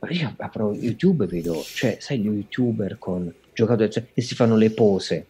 [0.00, 4.34] Ma io apro YouTube e vedo, cioè, sai, gli youtuber con giocatori cioè, e si
[4.34, 5.26] fanno le pose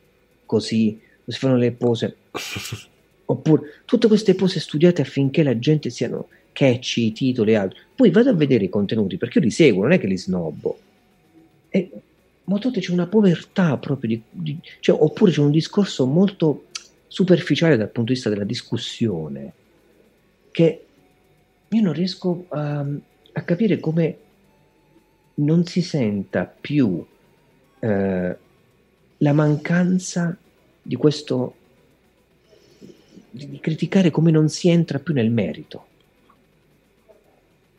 [0.46, 2.16] così, si fanno le pose.
[3.26, 7.78] Oppure tutte queste pose studiate affinché la gente siano catchy, titoli e altro.
[7.94, 10.78] Poi vado a vedere i contenuti perché io li seguo, non è che li snobbo.
[11.68, 11.90] E
[12.44, 16.64] notate c'è una povertà proprio di, di cioè, oppure c'è un discorso molto
[17.06, 19.52] superficiale dal punto di vista della discussione
[20.50, 20.84] che
[21.68, 22.84] io non riesco a,
[23.32, 24.16] a capire come
[25.40, 27.04] non si senta più
[27.78, 28.36] eh,
[29.16, 30.36] la mancanza
[30.82, 31.54] di questo
[33.32, 35.86] di criticare come non si entra più nel merito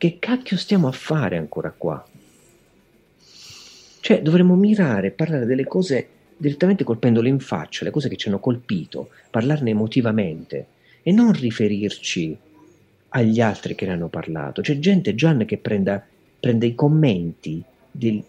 [0.02, 2.04] che cacchio stiamo a fare ancora qua?
[4.00, 8.40] Cioè, dovremmo mirare, parlare delle cose direttamente colpendole in faccia, le cose che ci hanno
[8.40, 10.66] colpito, parlarne emotivamente
[11.04, 12.36] e non riferirci
[13.10, 14.60] agli altri che ne hanno parlato.
[14.60, 16.04] C'è gente, Gian, che prenda,
[16.42, 18.20] prende i commenti, del,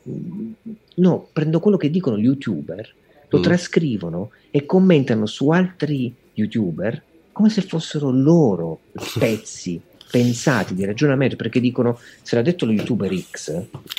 [0.96, 2.94] no, prendo quello che dicono gli youtuber,
[3.28, 3.42] lo mm.
[3.42, 7.02] trascrivono e commentano su altri youtuber
[7.32, 8.82] come se fossero loro
[9.18, 13.52] pezzi pensati di ragionamento perché dicono se l'ha detto lo youtuber X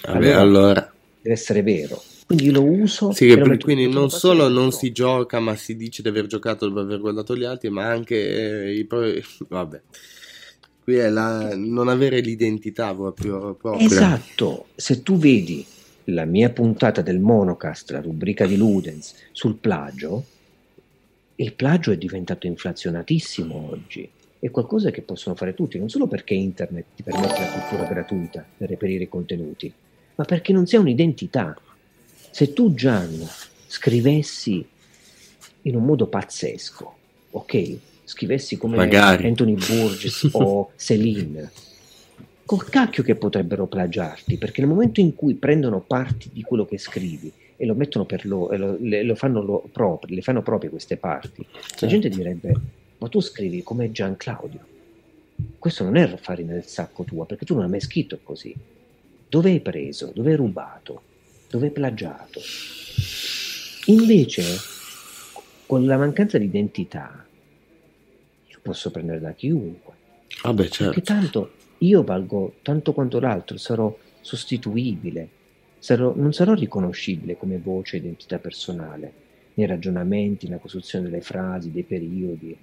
[0.07, 2.01] Vabbè, allora, allora, deve essere vero.
[2.25, 6.09] Quindi lo uso sì, lo quindi non solo non si gioca ma si dice di
[6.09, 9.03] aver giocato dopo aver guardato gli altri ma anche eh, i pro...
[9.49, 9.81] vabbè
[10.85, 15.67] qui è la non avere l'identità proprio, proprio esatto se tu vedi
[16.09, 20.25] la mia puntata del monocast la rubrica di Ludens sul plagio
[21.37, 24.09] il plagio è diventato inflazionatissimo oggi
[24.47, 28.45] è qualcosa che possono fare tutti, non solo perché internet ti permette la cultura gratuita
[28.59, 29.73] per reperire i contenuti,
[30.17, 31.59] ma perché non sia un'identità.
[32.31, 33.27] Se tu, Gian,
[33.67, 34.63] scrivessi
[35.63, 36.97] in un modo pazzesco,
[37.31, 37.77] ok?
[38.05, 39.27] Scrivessi come Magari.
[39.27, 41.51] Anthony Burgess o Celine,
[42.45, 46.79] col cacchio che potrebbero plagiarti, perché nel momento in cui prendono parti di quello che
[46.79, 50.43] scrivi e lo mettono per loro, e lo, le, lo fanno lo proprio, le fanno
[50.43, 51.45] proprie queste parti,
[51.79, 54.61] la gente direbbe ma tu scrivi come Gian Claudio.
[55.59, 58.55] Questo non è farina nel sacco tua, perché tu non hai mai scritto così.
[59.29, 60.11] Dove hai preso?
[60.15, 61.03] Dove hai rubato?
[61.51, 62.41] Dove hai plagiato?
[63.87, 64.43] Invece,
[65.67, 67.27] con la mancanza di identità
[68.65, 69.93] posso prendere da chiunque.
[70.43, 70.95] Ah beh, certo.
[70.95, 75.29] Perché tanto io valgo tanto quanto l'altro, sarò sostituibile,
[75.79, 79.13] sarò, non sarò riconoscibile come voce identità personale
[79.55, 82.57] nei ragionamenti, nella costruzione delle frasi, dei periodi,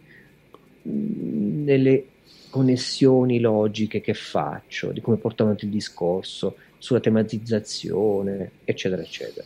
[0.84, 2.06] nelle
[2.50, 9.46] connessioni logiche che faccio, di come porto avanti il discorso, sulla tematizzazione, eccetera, eccetera.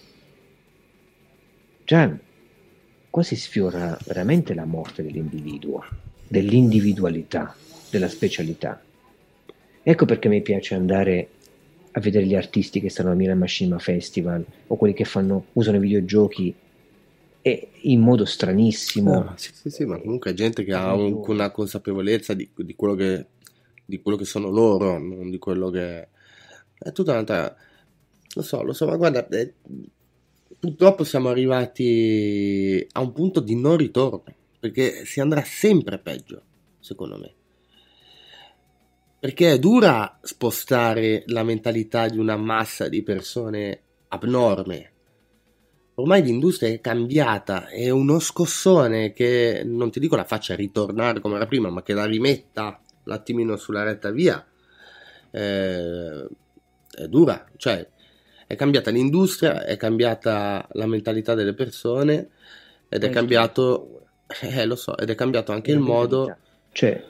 [1.83, 2.17] Già
[3.09, 5.83] quasi sfiora veramente la morte dell'individuo,
[6.27, 7.55] dell'individualità,
[7.89, 8.81] della specialità.
[9.83, 11.29] Ecco perché mi piace andare
[11.91, 15.77] a vedere gli artisti che stanno al Milan Machinima Festival o quelli che fanno, usano
[15.77, 16.53] i videogiochi
[17.41, 19.19] e in modo stranissimo.
[19.19, 22.75] Ah, sì, sì, sì, ma comunque è gente che ha un, una consapevolezza di, di,
[22.75, 23.27] quello che,
[23.85, 26.07] di, quello che, sono loro, non di quello che...
[26.77, 27.55] È tutta un'altra...
[28.33, 29.53] Lo so, lo so, ma guarda, è...
[30.59, 34.23] purtroppo siamo arrivati a un punto di non ritorno,
[34.71, 36.41] perché si andrà sempre peggio,
[36.79, 37.33] secondo me.
[39.19, 44.93] Perché è dura spostare la mentalità di una massa di persone abnorme
[45.95, 51.35] ormai l'industria è cambiata, è uno scossone che non ti dico la faccia ritornare come
[51.35, 54.45] era prima, ma che la rimetta un attimino sulla retta via.
[55.31, 56.27] Eh,
[56.91, 57.87] è dura, cioè
[58.47, 62.29] è cambiata l'industria, è cambiata la mentalità delle persone
[62.87, 66.35] ed è cambiato, eh, lo so, ed è cambiato anche il modo.
[66.71, 67.03] Cioè,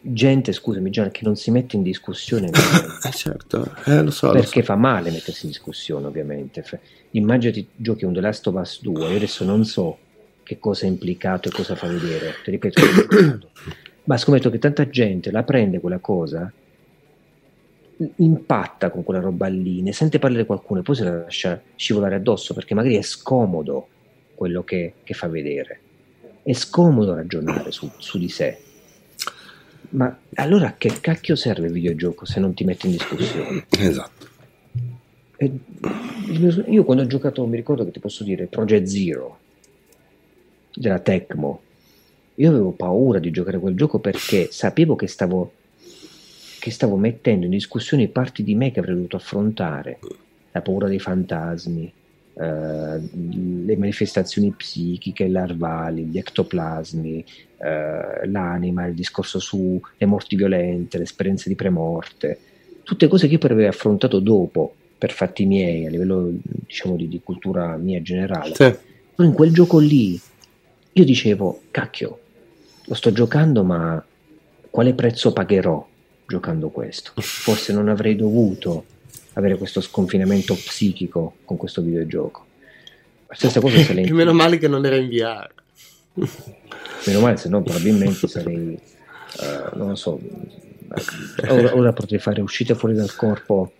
[0.00, 2.48] gente, scusami Gian, che non si mette in discussione.
[3.04, 4.30] eh certo, eh, lo so.
[4.30, 4.72] Perché lo so.
[4.72, 6.64] fa male mettersi in discussione, ovviamente.
[7.10, 9.98] Immaginati giochi un The Last of Us 2, io adesso non so
[10.42, 12.82] che cosa è implicato e cosa fa vedere, ti ripeto,
[14.04, 16.52] ma scommetto che tanta gente la prende quella cosa,
[18.16, 22.16] impatta con quella roba lì, ne sente parlare qualcuno e poi se la lascia scivolare
[22.16, 23.88] addosso perché magari è scomodo
[24.34, 25.80] quello che, che fa vedere.
[26.44, 28.58] È scomodo ragionare su, su di sé
[29.94, 33.66] ma allora a che cacchio serve il videogioco se non ti metti in discussione?
[33.78, 34.28] Esatto.
[35.36, 35.50] E
[36.66, 39.38] io quando ho giocato, mi ricordo che ti posso dire, Project Zero
[40.74, 41.60] della Tecmo,
[42.36, 45.52] io avevo paura di giocare quel gioco perché sapevo che stavo,
[46.58, 49.98] che stavo mettendo in discussione parti di me che avrei dovuto affrontare,
[50.50, 51.92] la paura dei fantasmi,
[52.34, 53.08] Uh,
[53.64, 57.24] le manifestazioni psichiche larvali, gli ectoplasmi,
[57.58, 62.38] uh, l'anima, il discorso sulle morti violente, le esperienze di premorte,
[62.82, 67.08] tutte cose che io poi avevo affrontato dopo per fatti miei, a livello diciamo di,
[67.08, 68.54] di cultura mia generale.
[68.54, 68.74] Sì.
[69.14, 70.20] Però in quel gioco lì
[70.92, 72.18] io dicevo, cacchio,
[72.84, 74.02] lo sto giocando ma
[74.70, 75.86] quale prezzo pagherò
[76.26, 77.12] giocando questo?
[77.20, 78.84] Forse non avrei dovuto
[79.34, 82.44] avere questo sconfinamento psichico con questo videogioco.
[83.28, 84.10] La stessa cosa se lei...
[84.12, 85.50] Meno male che non era in VR.
[87.06, 88.78] Meno male, se no probabilmente sarei...
[89.36, 90.20] Uh, non lo so,
[91.48, 93.72] ora, ora, potrei fare uscite fuori dal corpo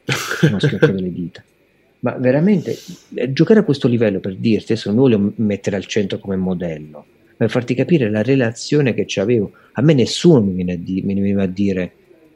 [0.42, 1.42] uno schiocco delle dita.
[2.00, 2.76] Ma veramente,
[3.14, 6.36] eh, giocare a questo livello per dirti, adesso non mi voglio mettere al centro come
[6.36, 7.04] modello,
[7.36, 9.52] per farti capire la relazione che avevo.
[9.72, 11.92] A me nessuno mi, viene a di, mi veniva a dire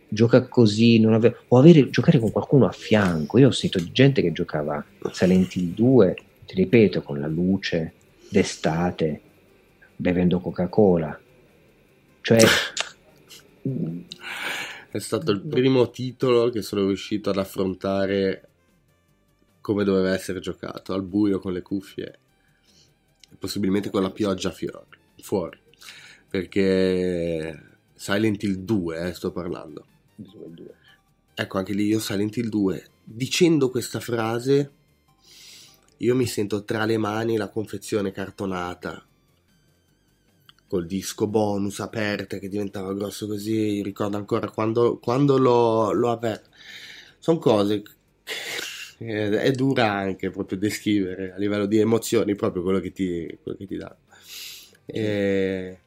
[0.09, 3.39] gioca così, ave- o avere, giocare con qualcuno a fianco.
[3.39, 7.93] Io ho sentito gente che giocava Silent Hill 2, ti ripeto, con la luce,
[8.29, 9.21] d'estate,
[9.97, 11.19] bevendo Coca-Cola.
[12.21, 12.39] Cioè...
[14.91, 18.49] È stato il primo titolo che sono riuscito ad affrontare
[19.61, 22.19] come doveva essere giocato, al buio con le cuffie,
[23.39, 24.51] possibilmente con la pioggia
[25.21, 25.59] fuori.
[26.31, 29.85] Perché Silent Hill 2, eh, sto parlando.
[31.35, 34.73] Ecco, anche lì io Silent Hill 2, dicendo questa frase,
[35.99, 39.05] io mi sento tra le mani la confezione cartonata
[40.69, 43.83] col disco bonus aperta che diventava grosso così.
[43.83, 46.51] Ricordo ancora quando, quando l'ho, l'ho aperto.
[47.19, 47.83] Sono cose
[48.99, 53.57] che è dura anche proprio descrivere a livello di emozioni proprio quello che ti, quello
[53.57, 53.97] che ti dà.
[54.85, 55.79] E...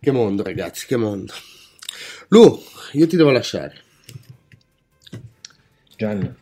[0.00, 1.32] Che mondo, ragazzi, che mondo.
[2.32, 2.58] Lu,
[2.92, 3.74] io ti devo lasciare.
[5.98, 6.32] Gianni,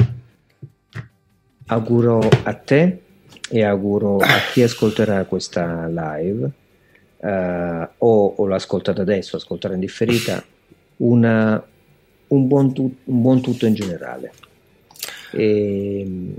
[1.66, 3.02] auguro a te
[3.50, 6.50] e auguro a chi ascolterà questa live
[7.16, 10.44] uh, o, o l'ha ascoltata adesso, ascolterà in differita,
[10.98, 11.60] una,
[12.28, 14.32] un, buon tu, un, buon tutto in generale.
[15.32, 16.34] E, non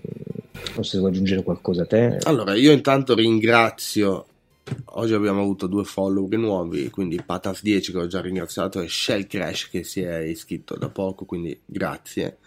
[0.76, 2.20] so se vuoi aggiungere qualcosa a te.
[2.24, 4.28] Allora, io intanto ringrazio
[4.94, 9.70] Oggi abbiamo avuto due follower nuovi, quindi Patas10 che ho già ringraziato e Shell Crash
[9.70, 12.38] che si è iscritto da poco, quindi grazie.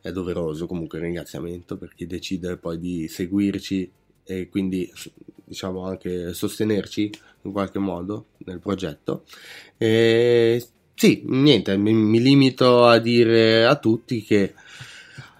[0.00, 3.90] È doveroso comunque il ringraziamento per chi decide poi di seguirci
[4.24, 4.90] e quindi
[5.44, 7.10] diciamo anche sostenerci
[7.42, 9.24] in qualche modo nel progetto.
[9.76, 10.64] E
[10.94, 14.54] sì, niente, mi, mi limito a dire a tutti che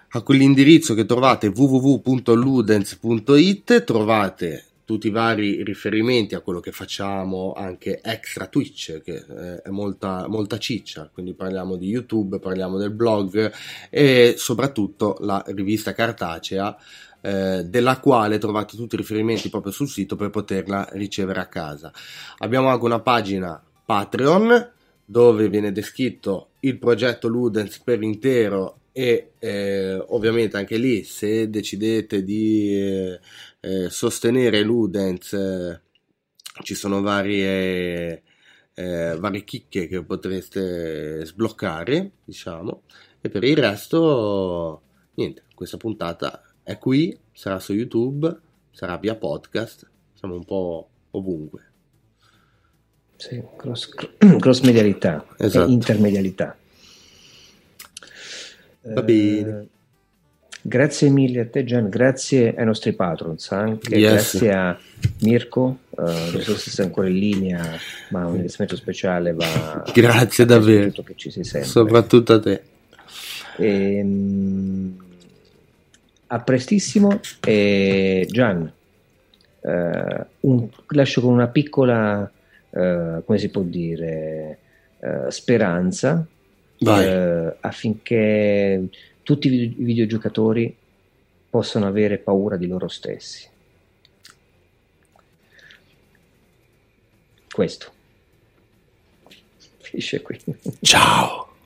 [0.09, 7.99] a quell'indirizzo che trovate www.ludens.it trovate tutti i vari riferimenti a quello che facciamo anche
[8.01, 13.51] extra Twitch, che eh, è molta, molta ciccia, quindi parliamo di YouTube, parliamo del blog
[13.89, 16.77] e soprattutto la rivista cartacea
[17.19, 21.91] eh, della quale trovate tutti i riferimenti proprio sul sito per poterla ricevere a casa.
[22.37, 24.71] Abbiamo anche una pagina Patreon
[25.03, 32.23] dove viene descritto il progetto Ludens per intero e eh, ovviamente anche lì se decidete
[32.23, 33.19] di eh,
[33.59, 35.81] eh, sostenere Ludens eh,
[36.63, 38.23] ci sono varie,
[38.73, 42.83] eh, varie chicche che potreste sbloccare diciamo
[43.21, 44.81] e per il resto
[45.15, 48.39] niente questa puntata è qui sarà su youtube
[48.71, 51.67] sarà via podcast siamo un po' ovunque
[53.17, 53.89] sì, cross,
[54.39, 55.71] cross medialità esatto.
[55.71, 56.55] intermedialità.
[58.81, 59.67] Va bene.
[60.67, 64.11] Eh, grazie mille a te Gian, grazie ai nostri patrons, anche yes.
[64.11, 64.77] grazie a
[65.21, 67.77] Mirko, uh, non so se sei ancora in linea,
[68.09, 71.69] ma un ringraziamento speciale va grazie a davvero, che ci sei sempre.
[71.69, 72.61] soprattutto a te.
[73.57, 74.95] E, um,
[76.27, 78.71] a prestissimo e Gian,
[79.61, 82.29] uh, un, lascio con una piccola
[82.69, 84.57] eh, come si può dire,
[84.99, 86.25] eh, speranza
[86.77, 88.87] eh, affinché
[89.27, 90.73] tutti i videogiocatori
[91.49, 93.45] possano avere paura di loro stessi.
[97.51, 97.91] Questo.
[99.79, 100.39] Finisce qui.
[100.79, 101.56] Ciao.